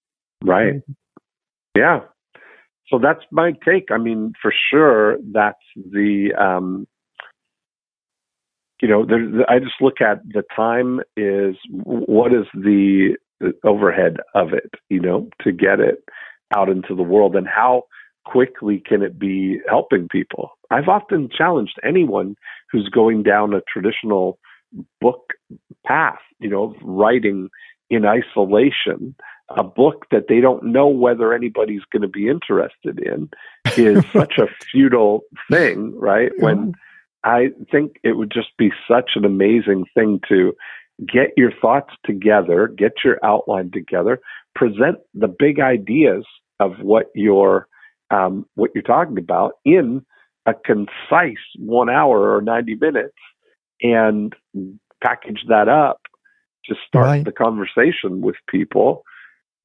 right 0.43 0.75
yeah 1.75 2.01
so 2.87 2.99
that's 2.99 3.21
my 3.31 3.51
take 3.65 3.89
i 3.89 3.97
mean 3.97 4.31
for 4.39 4.53
sure 4.71 5.17
that's 5.33 5.57
the 5.91 6.31
um 6.39 6.85
you 8.81 8.87
know 8.87 9.05
there, 9.05 9.49
i 9.49 9.59
just 9.59 9.81
look 9.81 10.01
at 10.01 10.21
the 10.27 10.43
time 10.55 10.99
is 11.17 11.55
what 11.69 12.33
is 12.33 12.45
the 12.53 13.15
overhead 13.63 14.17
of 14.33 14.53
it 14.53 14.71
you 14.89 14.99
know 14.99 15.29
to 15.41 15.51
get 15.51 15.79
it 15.79 16.03
out 16.55 16.69
into 16.69 16.95
the 16.95 17.03
world 17.03 17.35
and 17.35 17.47
how 17.47 17.83
quickly 18.25 18.83
can 18.85 19.01
it 19.01 19.17
be 19.17 19.59
helping 19.69 20.07
people? 20.09 20.51
I've 20.71 20.89
often 20.89 21.29
challenged 21.35 21.79
anyone 21.83 22.35
who's 22.71 22.89
going 22.89 23.23
down 23.23 23.53
a 23.53 23.61
traditional 23.61 24.39
book 24.99 25.33
path, 25.85 26.19
you 26.39 26.49
know, 26.49 26.75
writing 26.81 27.49
in 27.89 28.03
isolation, 28.05 29.15
a 29.49 29.63
book 29.63 30.07
that 30.11 30.25
they 30.27 30.41
don't 30.41 30.63
know 30.63 30.87
whether 30.87 31.33
anybody's 31.33 31.83
going 31.91 32.01
to 32.01 32.07
be 32.07 32.27
interested 32.27 32.99
in 32.99 33.29
is 33.77 34.03
such 34.13 34.37
a 34.39 34.47
futile 34.71 35.21
thing, 35.49 35.97
right? 35.97 36.31
When 36.39 36.73
I 37.25 37.49
think 37.71 37.97
it 38.03 38.13
would 38.13 38.31
just 38.31 38.55
be 38.57 38.71
such 38.87 39.11
an 39.15 39.25
amazing 39.25 39.85
thing 39.95 40.21
to 40.29 40.53
get 41.11 41.31
your 41.35 41.51
thoughts 41.59 41.93
together, 42.05 42.67
get 42.67 42.93
your 43.03 43.17
outline 43.23 43.71
together, 43.71 44.21
present 44.53 44.99
the 45.13 45.27
big 45.27 45.59
ideas 45.59 46.23
of 46.59 46.73
what 46.81 47.07
your 47.15 47.67
um, 48.11 48.45
what 48.53 48.69
you're 48.75 48.83
talking 48.83 49.17
about 49.17 49.53
in 49.65 50.05
a 50.45 50.53
concise 50.53 51.41
one 51.57 51.89
hour 51.89 52.35
or 52.35 52.41
90 52.41 52.75
minutes 52.75 53.17
and 53.81 54.33
package 55.03 55.43
that 55.49 55.67
up 55.67 56.01
to 56.65 56.75
start 56.87 57.05
right. 57.05 57.25
the 57.25 57.31
conversation 57.31 58.21
with 58.21 58.35
people. 58.47 59.03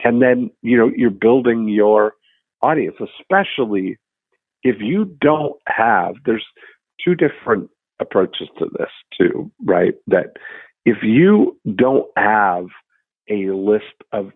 And 0.02 0.22
then, 0.22 0.50
you 0.62 0.78
know, 0.78 0.90
you're 0.96 1.10
building 1.10 1.68
your 1.68 2.14
audience, 2.62 2.96
especially 3.20 3.98
if 4.62 4.76
you 4.80 5.16
don't 5.20 5.60
have, 5.66 6.14
there's 6.24 6.46
two 7.04 7.14
different 7.14 7.70
approaches 8.00 8.48
to 8.58 8.66
this 8.78 8.90
too, 9.18 9.50
right? 9.64 9.94
That 10.06 10.36
if 10.84 10.98
you 11.02 11.58
don't 11.74 12.06
have 12.16 12.66
a 13.28 13.50
list 13.50 13.84
of 14.12 14.32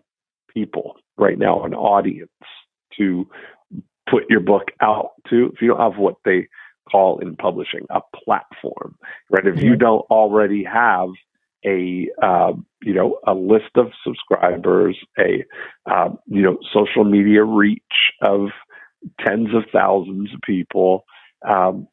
people 0.53 0.95
right 1.17 1.37
now, 1.37 1.63
an 1.63 1.73
audience 1.73 2.29
to 2.97 3.27
put 4.09 4.23
your 4.29 4.39
book 4.39 4.69
out 4.81 5.11
to, 5.29 5.51
if 5.53 5.61
you 5.61 5.69
don't 5.69 5.79
have 5.79 5.99
what 5.99 6.15
they 6.23 6.47
call 6.89 7.19
in 7.19 7.35
publishing 7.35 7.85
a 7.89 7.99
platform, 8.23 8.95
right? 9.29 9.47
If 9.47 9.61
you 9.63 9.75
don't 9.75 10.05
already 10.11 10.63
have 10.63 11.09
a 11.65 12.09
uh, 12.21 12.53
you 12.83 12.93
know 12.93 13.19
a 13.25 13.33
list 13.33 13.71
of 13.75 13.87
subscribers, 14.03 14.97
a 15.17 15.43
uh, 15.89 16.09
you 16.27 16.41
know 16.41 16.57
social 16.73 17.03
media 17.03 17.43
reach 17.43 17.81
of 18.21 18.49
tens 19.25 19.49
of 19.55 19.63
thousands 19.73 20.33
of 20.33 20.39
people, 20.41 21.05
um, 21.47 21.87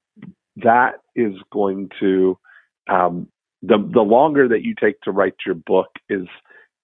that 0.57 0.95
is 1.15 1.35
going 1.53 1.91
to 2.01 2.39
um, 2.91 3.29
the 3.63 3.79
the 3.93 4.03
longer 4.03 4.49
that 4.49 4.63
you 4.63 4.75
take 4.79 5.01
to 5.03 5.13
write 5.13 5.35
your 5.47 5.55
book 5.55 5.89
is 6.09 6.27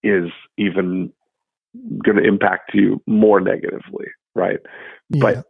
is 0.03 0.31
even 0.57 1.13
going 2.05 2.17
to 2.17 2.25
impact 2.25 2.73
you 2.75 3.03
more 3.07 3.41
negatively, 3.41 4.07
right? 4.35 4.61
Yeah. 5.11 5.21
But 5.21 5.45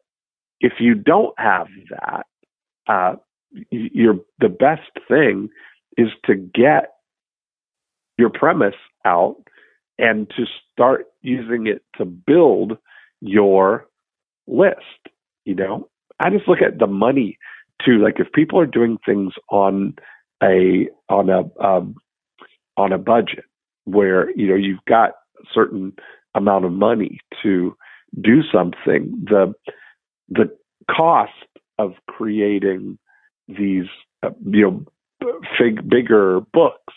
if 0.61 0.75
you 0.81 0.95
don't 0.95 1.39
have 1.39 1.69
that, 1.91 2.27
uh, 2.89 3.17
you're 3.71 4.21
the 4.41 4.49
best 4.49 4.91
thing 5.07 5.49
is 5.97 6.09
to 6.25 6.35
get 6.35 6.93
your 8.17 8.31
premise 8.31 8.75
out 9.05 9.37
and 9.99 10.29
to 10.31 10.45
start 10.73 11.07
using 11.23 11.67
it 11.67 11.83
to 11.97 12.05
build 12.05 12.79
your 13.21 13.87
list. 14.47 14.77
You 15.45 15.55
know, 15.55 15.89
I 16.19 16.31
just 16.31 16.49
look 16.49 16.63
at 16.63 16.79
the 16.79 16.87
money 16.87 17.39
too. 17.85 17.99
Like 17.99 18.19
if 18.19 18.33
people 18.33 18.59
are 18.59 18.67
doing 18.67 18.99
things 19.05 19.33
on 19.51 19.95
a 20.43 20.89
on 21.09 21.29
a 21.31 21.65
um, 21.65 21.95
on 22.77 22.93
a 22.93 22.99
budget 22.99 23.45
where 23.85 24.31
you 24.37 24.47
know 24.47 24.55
you've 24.55 24.85
got 24.87 25.11
a 25.41 25.45
certain 25.53 25.93
amount 26.35 26.65
of 26.65 26.73
money 26.73 27.21
to 27.43 27.77
do 28.21 28.43
something, 28.53 29.25
the 29.25 29.55
the 30.29 30.51
cost 30.91 31.33
of 31.79 31.93
creating 32.09 32.99
these 33.49 33.87
uh, 34.23 34.31
you 34.45 34.63
know 34.63 34.85
fig, 35.59 35.89
bigger 35.89 36.41
books, 36.53 36.95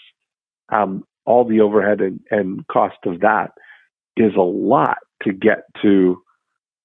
um, 0.72 1.04
all 1.26 1.46
the 1.48 1.62
overhead 1.62 2.02
and, 2.02 2.20
and 2.30 2.65
cost 2.67 2.98
of 3.06 3.20
that 3.22 3.52
is 4.17 4.34
a 4.36 4.41
lot 4.41 4.98
to 5.24 5.32
get 5.32 5.63
to 5.82 6.22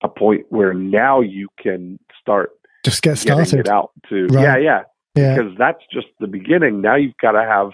a 0.03 0.09
point 0.09 0.45
where 0.51 0.75
now 0.75 1.21
you 1.21 1.49
can 1.61 1.99
start 2.21 2.51
just 2.91 3.03
get 3.03 3.19
started 3.19 3.61
it 3.61 3.69
out 3.69 3.91
to 4.09 4.27
right. 4.27 4.43
yeah 4.43 4.57
yeah. 4.57 4.83
Yeah. 5.15 5.35
Because 5.35 5.53
that's 5.57 5.83
just 5.91 6.09
the 6.21 6.27
beginning. 6.27 6.83
Now 6.83 6.97
you've 6.97 7.17
got 7.23 7.33
to 7.33 7.43
have 7.43 7.71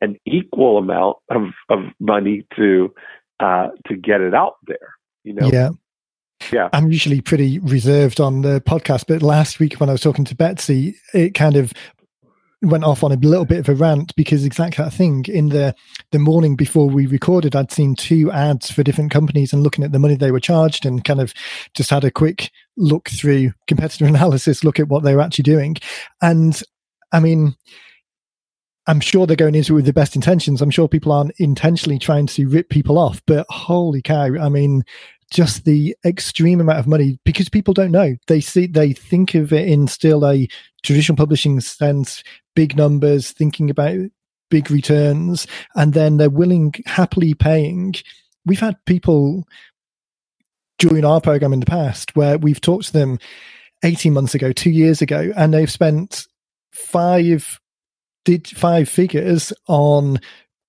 an 0.00 0.16
equal 0.26 0.78
amount 0.78 1.18
of 1.30 1.42
of 1.68 1.80
money 2.00 2.46
to 2.56 2.92
uh 3.38 3.68
to 3.86 3.96
get 3.96 4.22
it 4.22 4.34
out 4.34 4.54
there 4.66 4.94
you 5.24 5.34
know? 5.34 5.48
Yeah. 5.50 5.70
Yeah. 6.52 6.68
I'm 6.72 6.90
usually 6.90 7.20
pretty 7.20 7.58
reserved 7.58 8.18
on 8.18 8.42
the 8.42 8.62
podcast, 8.62 9.04
but 9.06 9.22
last 9.22 9.60
week 9.60 9.74
when 9.74 9.90
I 9.90 9.92
was 9.92 10.00
talking 10.00 10.24
to 10.24 10.34
Betsy, 10.34 10.96
it 11.12 11.34
kind 11.34 11.56
of 11.56 11.72
went 12.62 12.84
off 12.84 13.04
on 13.04 13.12
a 13.12 13.16
little 13.16 13.44
bit 13.44 13.58
of 13.58 13.68
a 13.68 13.74
rant 13.74 14.14
because 14.16 14.44
exactly 14.44 14.84
that 14.84 14.90
thing 14.90 15.24
in 15.28 15.48
the 15.48 15.74
the 16.12 16.18
morning 16.18 16.56
before 16.56 16.90
we 16.90 17.06
recorded 17.06 17.56
i'd 17.56 17.72
seen 17.72 17.94
two 17.94 18.30
ads 18.32 18.70
for 18.70 18.82
different 18.82 19.10
companies 19.10 19.54
and 19.54 19.62
looking 19.62 19.82
at 19.82 19.92
the 19.92 19.98
money 19.98 20.14
they 20.14 20.30
were 20.30 20.38
charged 20.38 20.84
and 20.84 21.02
kind 21.02 21.22
of 21.22 21.32
just 21.72 21.88
had 21.88 22.04
a 22.04 22.10
quick 22.10 22.50
look 22.80 23.08
through 23.08 23.52
competitor 23.66 24.04
analysis 24.06 24.64
look 24.64 24.80
at 24.80 24.88
what 24.88 25.02
they 25.02 25.14
were 25.14 25.22
actually 25.22 25.42
doing 25.42 25.76
and 26.22 26.62
i 27.12 27.20
mean 27.20 27.54
i'm 28.86 29.00
sure 29.00 29.26
they're 29.26 29.36
going 29.36 29.54
into 29.54 29.72
it 29.72 29.76
with 29.76 29.86
the 29.86 29.92
best 29.92 30.16
intentions 30.16 30.60
i'm 30.60 30.70
sure 30.70 30.88
people 30.88 31.12
aren't 31.12 31.32
intentionally 31.38 31.98
trying 31.98 32.26
to 32.26 32.48
rip 32.48 32.68
people 32.68 32.98
off 32.98 33.22
but 33.26 33.46
holy 33.48 34.02
cow 34.02 34.30
i 34.40 34.48
mean 34.48 34.82
just 35.30 35.64
the 35.64 35.96
extreme 36.04 36.60
amount 36.60 36.78
of 36.78 36.86
money 36.86 37.18
because 37.24 37.48
people 37.48 37.72
don't 37.72 37.92
know. 37.92 38.16
They 38.26 38.40
see 38.40 38.66
they 38.66 38.92
think 38.92 39.34
of 39.34 39.52
it 39.52 39.68
in 39.68 39.86
still 39.86 40.26
a 40.26 40.48
traditional 40.82 41.16
publishing 41.16 41.60
sense, 41.60 42.22
big 42.54 42.76
numbers, 42.76 43.30
thinking 43.30 43.70
about 43.70 43.98
big 44.50 44.70
returns, 44.70 45.46
and 45.76 45.94
then 45.94 46.16
they're 46.16 46.28
willing, 46.28 46.74
happily 46.86 47.34
paying. 47.34 47.94
We've 48.44 48.60
had 48.60 48.84
people 48.86 49.46
during 50.80 51.04
our 51.04 51.20
program 51.20 51.52
in 51.52 51.60
the 51.60 51.66
past 51.66 52.16
where 52.16 52.38
we've 52.38 52.60
talked 52.60 52.86
to 52.86 52.92
them 52.92 53.18
18 53.84 54.12
months 54.12 54.34
ago, 54.34 54.50
two 54.50 54.70
years 54.70 55.00
ago, 55.00 55.32
and 55.36 55.54
they've 55.54 55.70
spent 55.70 56.26
five 56.72 57.60
did 58.24 58.46
five 58.48 58.88
figures 58.88 59.52
on 59.66 60.18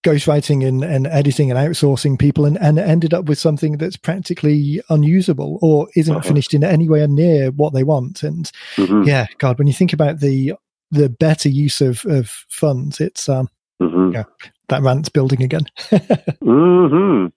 ghostwriting 0.03 0.65
and, 0.65 0.83
and 0.83 1.05
editing 1.07 1.51
and 1.51 1.59
outsourcing 1.59 2.17
people 2.17 2.45
and, 2.45 2.57
and 2.57 2.79
ended 2.79 3.13
up 3.13 3.25
with 3.25 3.37
something 3.37 3.77
that's 3.77 3.97
practically 3.97 4.81
unusable 4.89 5.59
or 5.61 5.87
isn't 5.95 6.15
uh-huh. 6.15 6.27
finished 6.27 6.53
in 6.53 6.63
anywhere 6.63 7.07
near 7.07 7.51
what 7.51 7.73
they 7.73 7.83
want. 7.83 8.23
And 8.23 8.49
mm-hmm. 8.75 9.03
yeah, 9.03 9.27
God, 9.37 9.57
when 9.57 9.67
you 9.67 9.73
think 9.73 9.93
about 9.93 10.19
the 10.19 10.53
the 10.91 11.07
better 11.07 11.47
use 11.47 11.81
of, 11.81 12.03
of 12.05 12.29
funds, 12.49 12.99
it's 12.99 13.29
um 13.29 13.49
mm-hmm. 13.81 14.13
yeah, 14.13 14.23
that 14.69 14.81
rant's 14.81 15.09
building 15.09 15.43
again. 15.43 15.65
mm-hmm. 15.91 17.27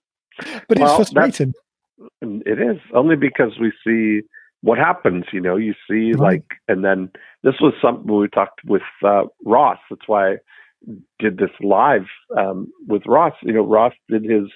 But 0.67 0.79
well, 0.79 1.01
it's 1.01 1.41
frustrating. 2.25 2.43
It 2.45 2.61
is 2.61 2.81
only 2.93 3.15
because 3.15 3.53
we 3.59 3.71
see 3.85 4.27
what 4.61 4.77
happens. 4.77 5.25
You 5.31 5.41
know, 5.41 5.57
you 5.57 5.73
see 5.89 6.11
right. 6.13 6.33
like, 6.33 6.45
and 6.67 6.83
then 6.83 7.11
this 7.43 7.55
was 7.61 7.73
something 7.81 8.13
we 8.13 8.27
talked 8.27 8.61
with 8.65 8.81
uh, 9.03 9.23
Ross. 9.45 9.77
That's 9.89 10.07
why 10.07 10.33
I 10.33 10.35
did 11.19 11.37
this 11.37 11.51
live 11.61 12.05
um, 12.37 12.71
with 12.87 13.03
Ross. 13.05 13.33
You 13.41 13.53
know, 13.53 13.65
Ross 13.65 13.93
did 14.09 14.23
his 14.23 14.49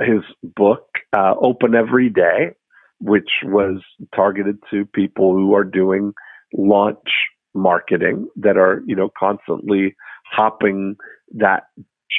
his 0.00 0.22
book 0.42 0.86
uh, 1.16 1.34
Open 1.40 1.74
Every 1.74 2.08
Day, 2.08 2.52
which 3.00 3.30
was 3.44 3.82
targeted 4.14 4.58
to 4.70 4.86
people 4.86 5.34
who 5.34 5.54
are 5.54 5.64
doing 5.64 6.12
launch 6.54 7.08
marketing 7.54 8.28
that 8.36 8.56
are 8.56 8.82
you 8.86 8.96
know 8.96 9.10
constantly 9.18 9.94
hopping 10.24 10.96
that 11.34 11.64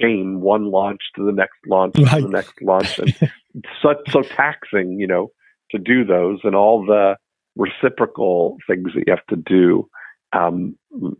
chain 0.01 0.41
one 0.41 0.65
launch 0.65 1.01
to 1.15 1.25
the 1.25 1.31
next 1.31 1.57
launch 1.67 1.95
right. 1.97 2.15
to 2.15 2.21
the 2.21 2.29
next 2.29 2.61
launch, 2.61 2.99
and 2.99 3.15
such 3.81 3.97
so 4.09 4.21
taxing, 4.21 4.99
you 4.99 5.07
know, 5.07 5.31
to 5.71 5.77
do 5.77 6.03
those 6.03 6.39
and 6.43 6.55
all 6.55 6.85
the 6.85 7.15
reciprocal 7.55 8.57
things 8.67 8.91
that 8.93 9.03
you 9.05 9.13
have 9.13 9.25
to 9.27 9.35
do 9.35 9.87
um, 10.33 10.75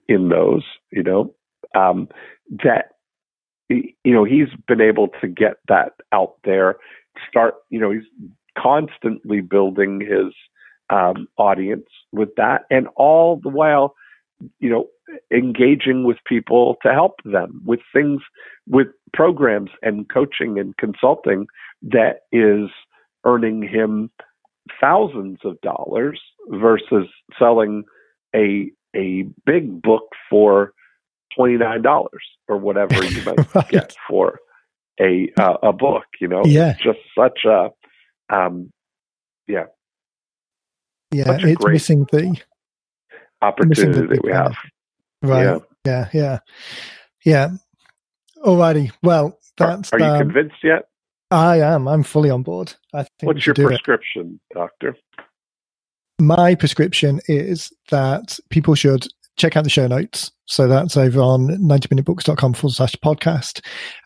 in 0.08 0.30
those, 0.30 0.64
you 0.92 1.04
know, 1.04 1.34
um, 1.76 2.08
that 2.64 2.90
you 3.70 3.94
know 4.06 4.24
he's 4.24 4.50
been 4.68 4.82
able 4.82 5.08
to 5.22 5.28
get 5.28 5.56
that 5.68 5.94
out 6.12 6.36
there. 6.44 6.78
Start, 7.30 7.56
you 7.70 7.80
know, 7.80 7.92
he's 7.92 8.04
constantly 8.58 9.42
building 9.42 10.02
his 10.02 10.34
um, 10.90 11.28
audience 11.38 11.88
with 12.12 12.30
that, 12.38 12.64
and 12.70 12.88
all 12.96 13.40
the 13.42 13.50
while, 13.50 13.96
you 14.60 14.70
know, 14.70 14.88
engaging 15.32 16.04
with 16.04 16.18
people 16.26 16.78
to 16.84 16.92
help 16.94 17.16
them 17.26 17.62
with 17.66 17.80
things, 17.94 18.22
with 18.68 18.88
programs 19.14 19.70
and 19.82 20.10
coaching 20.10 20.60
and 20.60 20.76
consulting 20.78 21.48
that 21.82 22.22
is 22.32 22.70
earning 23.26 23.62
him 23.62 24.10
thousands 24.80 25.40
of 25.44 25.60
dollars 25.62 26.22
versus 26.50 27.08
selling 27.38 27.84
a 28.36 28.72
a 28.96 29.26
big 29.46 29.82
book 29.82 30.04
for 30.30 30.74
twenty 31.36 31.58
nine 31.58 31.82
dollars 31.82 32.24
or 32.48 32.58
whatever 32.58 33.04
you 33.04 33.22
might 33.26 33.56
right. 33.56 33.70
get 33.70 33.96
for 34.08 34.40
a 35.00 35.30
uh, 35.40 35.58
a 35.64 35.74
book. 35.74 36.06
You 36.20 36.28
know, 36.28 36.44
yeah, 36.46 36.76
just 36.82 37.00
such 37.18 37.46
a 37.46 37.70
um, 38.34 38.72
yeah, 39.48 39.66
yeah. 41.12 41.38
It's 41.40 41.66
missing 41.66 42.06
the 42.12 42.38
opportunity 43.42 43.70
missing 43.70 43.92
the 43.92 44.16
that 44.16 44.24
we 44.24 44.32
have. 44.32 44.56
Right. 45.24 45.44
Yeah. 45.44 45.60
Yeah. 45.86 46.10
Yeah. 46.14 46.40
yeah. 47.26 47.50
Alrighty. 48.46 48.92
Well, 49.02 49.40
that's. 49.58 49.92
Are, 49.94 49.96
are 49.96 50.00
you 50.00 50.06
um, 50.06 50.20
convinced 50.20 50.58
yet? 50.64 50.90
I 51.32 51.62
am. 51.62 51.88
I'm 51.88 52.04
fully 52.04 52.30
on 52.30 52.44
board. 52.44 52.74
I 52.94 53.04
think. 53.04 53.24
What's 53.24 53.46
your 53.46 53.56
prescription, 53.56 54.40
it. 54.52 54.54
doctor? 54.54 54.96
My 56.20 56.56
prescription 56.56 57.22
is 57.28 57.74
that 57.90 58.40
people 58.50 58.76
should 58.76 59.08
check 59.38 59.58
out 59.58 59.64
the 59.64 59.70
show 59.70 59.88
notes. 59.88 60.32
So 60.46 60.68
that's 60.68 60.98
over 60.98 61.20
on 61.20 61.48
90minutebooks.com 61.48 62.54
forward 62.54 62.74
slash 62.74 62.96
podcast. 63.04 63.62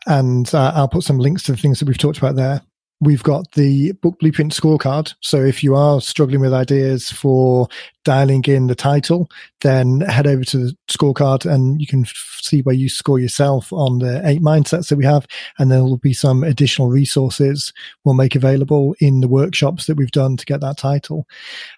And 0.06 0.52
uh, 0.54 0.72
I'll 0.74 0.88
put 0.88 1.02
some 1.02 1.18
links 1.18 1.42
to 1.44 1.52
the 1.52 1.58
things 1.58 1.78
that 1.80 1.86
we've 1.86 1.98
talked 1.98 2.18
about 2.18 2.36
there. 2.36 2.62
We've 3.00 3.22
got 3.22 3.52
the 3.52 3.92
book 3.92 4.18
blueprint 4.18 4.52
scorecard. 4.52 5.14
So 5.20 5.44
if 5.44 5.62
you 5.62 5.76
are 5.76 6.00
struggling 6.00 6.40
with 6.40 6.52
ideas 6.52 7.12
for 7.12 7.68
dialing 8.04 8.42
in 8.46 8.66
the 8.66 8.74
title, 8.74 9.30
then 9.60 10.00
head 10.00 10.26
over 10.26 10.42
to 10.42 10.58
the 10.58 10.76
scorecard 10.88 11.48
and 11.48 11.80
you 11.80 11.86
can 11.86 12.02
f- 12.02 12.38
see 12.42 12.60
where 12.62 12.74
you 12.74 12.88
score 12.88 13.20
yourself 13.20 13.72
on 13.72 14.00
the 14.00 14.20
eight 14.26 14.42
mindsets 14.42 14.88
that 14.88 14.96
we 14.96 15.04
have. 15.04 15.28
And 15.60 15.70
there 15.70 15.84
will 15.84 15.98
be 15.98 16.12
some 16.12 16.42
additional 16.42 16.88
resources 16.88 17.72
we'll 18.04 18.16
make 18.16 18.34
available 18.34 18.96
in 18.98 19.20
the 19.20 19.28
workshops 19.28 19.86
that 19.86 19.96
we've 19.96 20.10
done 20.10 20.36
to 20.36 20.46
get 20.46 20.60
that 20.62 20.78
title. 20.78 21.28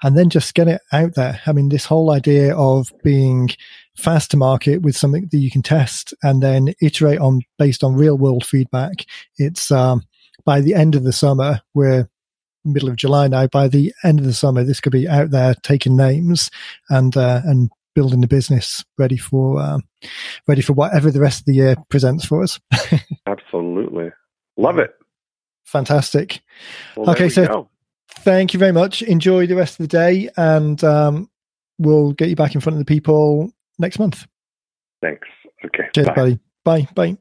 And 0.02 0.16
then 0.16 0.30
just 0.30 0.54
get 0.54 0.68
it 0.68 0.80
out 0.90 1.16
there. 1.16 1.38
I 1.46 1.52
mean, 1.52 1.68
this 1.68 1.85
whole 1.85 2.12
idea 2.12 2.56
of 2.56 2.90
being 3.04 3.50
fast 3.98 4.30
to 4.30 4.38
market 4.38 4.80
with 4.80 4.96
something 4.96 5.28
that 5.30 5.38
you 5.38 5.50
can 5.50 5.62
test 5.62 6.14
and 6.22 6.42
then 6.42 6.72
iterate 6.80 7.18
on 7.18 7.42
based 7.59 7.85
on 7.85 7.94
real 7.94 8.16
world 8.16 8.46
feedback. 8.46 9.04
It's, 9.37 9.70
um, 9.70 10.04
by 10.44 10.61
the 10.61 10.74
end 10.74 10.94
of 10.94 11.05
the 11.05 11.12
summer, 11.12 11.61
we're 11.74 12.09
middle 12.64 12.88
of 12.88 12.96
July 12.96 13.29
now. 13.29 13.46
By 13.46 13.68
the 13.68 13.92
end 14.05 14.18
of 14.18 14.24
the 14.24 14.33
summer, 14.33 14.64
this 14.64 14.81
could 14.81 14.92
be 14.92 15.09
out 15.09 15.31
there 15.31 15.55
taking 15.62 15.96
names 15.96 16.50
and 16.88 17.16
uh, 17.16 17.40
and 17.44 17.70
building 17.94 18.20
the 18.20 18.26
business 18.29 18.85
ready 18.98 19.16
for 19.16 19.61
um, 19.61 19.83
ready 20.46 20.62
for 20.62 20.72
whatever 20.72 21.11
the 21.11 21.20
rest 21.20 21.40
of 21.40 21.46
the 21.46 21.55
year 21.55 21.76
presents 21.88 22.24
for 22.24 22.42
us. 22.42 22.61
Absolutely, 23.26 24.11
love 24.57 24.79
it. 24.79 24.90
Fantastic. 25.64 26.40
Well, 26.96 27.11
okay, 27.11 27.29
so 27.29 27.46
go. 27.46 27.68
thank 28.11 28.53
you 28.53 28.59
very 28.59 28.72
much. 28.72 29.03
Enjoy 29.03 29.46
the 29.46 29.57
rest 29.57 29.79
of 29.79 29.88
the 29.88 29.96
day, 29.96 30.29
and 30.37 30.83
um, 30.85 31.31
we'll 31.79 32.12
get 32.12 32.29
you 32.29 32.37
back 32.37 32.55
in 32.55 32.61
front 32.61 32.74
of 32.74 32.79
the 32.79 32.85
people 32.85 33.53
next 33.79 33.98
month. 33.98 34.26
Thanks. 35.03 35.29
Okay. 35.64 35.88
Cheers, 35.94 36.09
bye. 36.09 36.14
buddy. 36.14 36.38
Bye. 36.64 36.88
Bye. 36.94 37.18